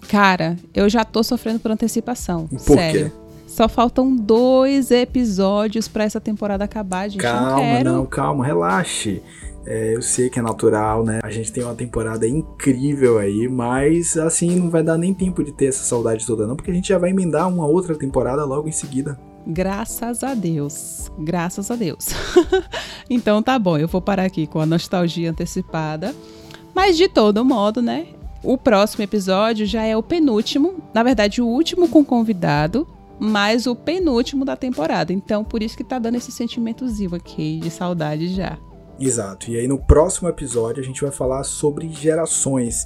cara, 0.10 0.58
eu 0.74 0.90
já 0.90 1.06
tô 1.06 1.24
sofrendo 1.24 1.60
por 1.60 1.72
antecipação. 1.72 2.48
Por 2.48 2.76
sério. 2.76 3.12
Quê? 3.12 3.30
Só 3.48 3.68
faltam 3.68 4.16
dois 4.16 4.92
episódios 4.92 5.88
para 5.88 6.04
essa 6.04 6.22
temporada 6.22 6.64
acabar, 6.66 7.10
gente. 7.10 7.22
Calma, 7.22 7.84
não, 7.84 7.94
não, 7.98 8.06
calma, 8.06 8.46
relaxe. 8.46 9.24
É, 9.66 9.96
eu 9.96 10.02
sei 10.02 10.30
que 10.30 10.40
é 10.40 10.42
natural, 10.42 11.04
né? 11.04 11.20
A 11.24 11.30
gente 11.30 11.52
tem 11.52 11.64
uma 11.64 11.76
temporada 11.76 12.28
incrível 12.28 13.18
aí, 13.18 13.48
mas 13.48 14.18
assim, 14.18 14.56
não 14.56 14.70
vai 14.70 14.84
dar 14.84 14.98
nem 14.98 15.14
tempo 15.14 15.44
de 15.44 15.52
ter 15.52 15.66
essa 15.66 15.84
saudade 15.84 16.26
toda, 16.26 16.48
não, 16.48 16.56
porque 16.56 16.72
a 16.72 16.74
gente 16.74 16.90
já 16.90 16.98
vai 16.98 17.10
emendar 17.10 17.48
uma 17.48 17.68
outra 17.68 17.96
temporada 17.96 18.44
logo 18.46 18.68
em 18.68 18.72
seguida. 18.72 19.20
Graças 19.46 20.24
a 20.24 20.34
Deus. 20.34 21.12
Graças 21.20 21.72
a 21.72 21.76
Deus. 21.76 22.10
então 23.10 23.42
tá 23.42 23.58
bom, 23.58 23.78
eu 23.78 23.88
vou 23.88 24.02
parar 24.02 24.26
aqui 24.26 24.46
com 24.48 24.60
a 24.60 24.66
nostalgia 24.66 25.32
antecipada. 25.32 26.14
Mas 26.74 26.98
de 26.98 27.08
todo 27.08 27.44
modo, 27.44 27.82
né? 27.82 28.08
O 28.44 28.58
próximo 28.58 29.04
episódio 29.04 29.66
já 29.66 29.84
é 29.84 29.98
o 29.98 30.04
penúltimo, 30.04 30.76
na 30.94 31.04
verdade, 31.04 31.42
o 31.42 31.48
último 31.48 31.90
com 31.90 32.06
convidado, 32.06 32.88
mas 33.20 33.68
o 33.68 33.76
penúltimo 33.76 34.46
da 34.46 34.56
temporada. 34.56 35.12
Então, 35.12 35.44
por 35.44 35.62
isso 35.62 35.76
que 35.76 35.84
tá 35.84 36.00
dando 36.00 36.16
esse 36.16 36.32
sentimentozinho 36.32 37.14
aqui 37.16 37.60
de 37.60 37.70
saudade 37.70 38.30
já. 38.30 38.58
Exato. 39.00 39.50
E 39.50 39.58
aí 39.58 39.68
no 39.68 39.80
próximo 39.80 40.28
episódio 40.28 40.82
a 40.82 40.86
gente 40.86 41.02
vai 41.02 41.12
falar 41.12 41.44
sobre 41.44 41.90
gerações. 41.90 42.86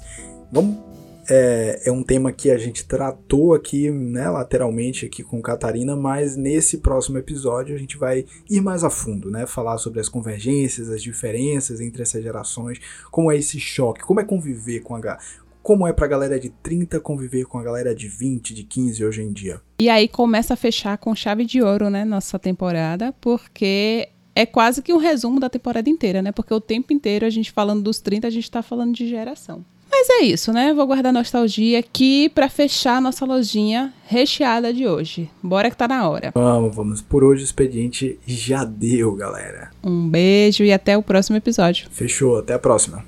Vamos 0.52 0.94
é, 1.28 1.82
é, 1.86 1.92
um 1.92 2.02
tema 2.02 2.32
que 2.32 2.50
a 2.50 2.58
gente 2.58 2.86
tratou 2.86 3.54
aqui, 3.54 3.90
né, 3.90 4.28
lateralmente 4.28 5.06
aqui 5.06 5.22
com 5.22 5.40
Catarina, 5.40 5.96
mas 5.96 6.36
nesse 6.36 6.78
próximo 6.78 7.18
episódio 7.18 7.74
a 7.74 7.78
gente 7.78 7.96
vai 7.96 8.26
ir 8.48 8.60
mais 8.60 8.84
a 8.84 8.90
fundo, 8.90 9.30
né, 9.30 9.46
falar 9.46 9.78
sobre 9.78 10.00
as 10.00 10.08
convergências, 10.08 10.90
as 10.90 11.02
diferenças 11.02 11.80
entre 11.80 12.02
essas 12.02 12.22
gerações, 12.22 12.78
como 13.10 13.32
é 13.32 13.36
esse 13.36 13.58
choque, 13.58 14.02
como 14.02 14.20
é 14.20 14.24
conviver 14.24 14.80
com 14.80 14.94
a 14.94 15.18
como 15.62 15.88
é 15.88 15.94
pra 15.94 16.06
galera 16.06 16.38
de 16.38 16.50
30 16.50 17.00
conviver 17.00 17.46
com 17.46 17.58
a 17.58 17.62
galera 17.62 17.94
de 17.94 18.06
20, 18.06 18.52
de 18.52 18.64
15 18.64 19.02
hoje 19.02 19.22
em 19.22 19.32
dia. 19.32 19.62
E 19.80 19.88
aí 19.88 20.06
começa 20.06 20.52
a 20.52 20.56
fechar 20.58 20.98
com 20.98 21.14
chave 21.14 21.46
de 21.46 21.62
ouro, 21.62 21.88
né, 21.88 22.04
nossa 22.04 22.38
temporada, 22.38 23.14
porque 23.18 24.10
é 24.34 24.44
quase 24.44 24.82
que 24.82 24.92
um 24.92 24.98
resumo 24.98 25.38
da 25.38 25.48
temporada 25.48 25.88
inteira, 25.88 26.20
né? 26.20 26.32
Porque 26.32 26.52
o 26.52 26.60
tempo 26.60 26.92
inteiro 26.92 27.24
a 27.24 27.30
gente 27.30 27.52
falando 27.52 27.82
dos 27.82 28.00
30, 28.00 28.26
a 28.26 28.30
gente 28.30 28.50
tá 28.50 28.62
falando 28.62 28.94
de 28.94 29.08
geração. 29.08 29.64
Mas 29.90 30.10
é 30.10 30.24
isso, 30.24 30.52
né? 30.52 30.74
Vou 30.74 30.86
guardar 30.88 31.12
nostalgia 31.12 31.78
aqui 31.78 32.28
para 32.28 32.48
fechar 32.48 32.96
a 32.96 33.00
nossa 33.00 33.24
lojinha 33.24 33.94
recheada 34.06 34.74
de 34.74 34.88
hoje. 34.88 35.30
Bora 35.40 35.70
que 35.70 35.76
tá 35.76 35.86
na 35.86 36.08
hora. 36.08 36.32
Vamos, 36.34 36.74
vamos. 36.74 37.00
Por 37.00 37.22
hoje 37.22 37.42
o 37.42 37.44
expediente 37.44 38.18
já 38.26 38.64
deu, 38.64 39.14
galera. 39.14 39.70
Um 39.84 40.08
beijo 40.08 40.64
e 40.64 40.72
até 40.72 40.98
o 40.98 41.02
próximo 41.02 41.36
episódio. 41.36 41.86
Fechou, 41.92 42.38
até 42.38 42.54
a 42.54 42.58
próxima. 42.58 43.04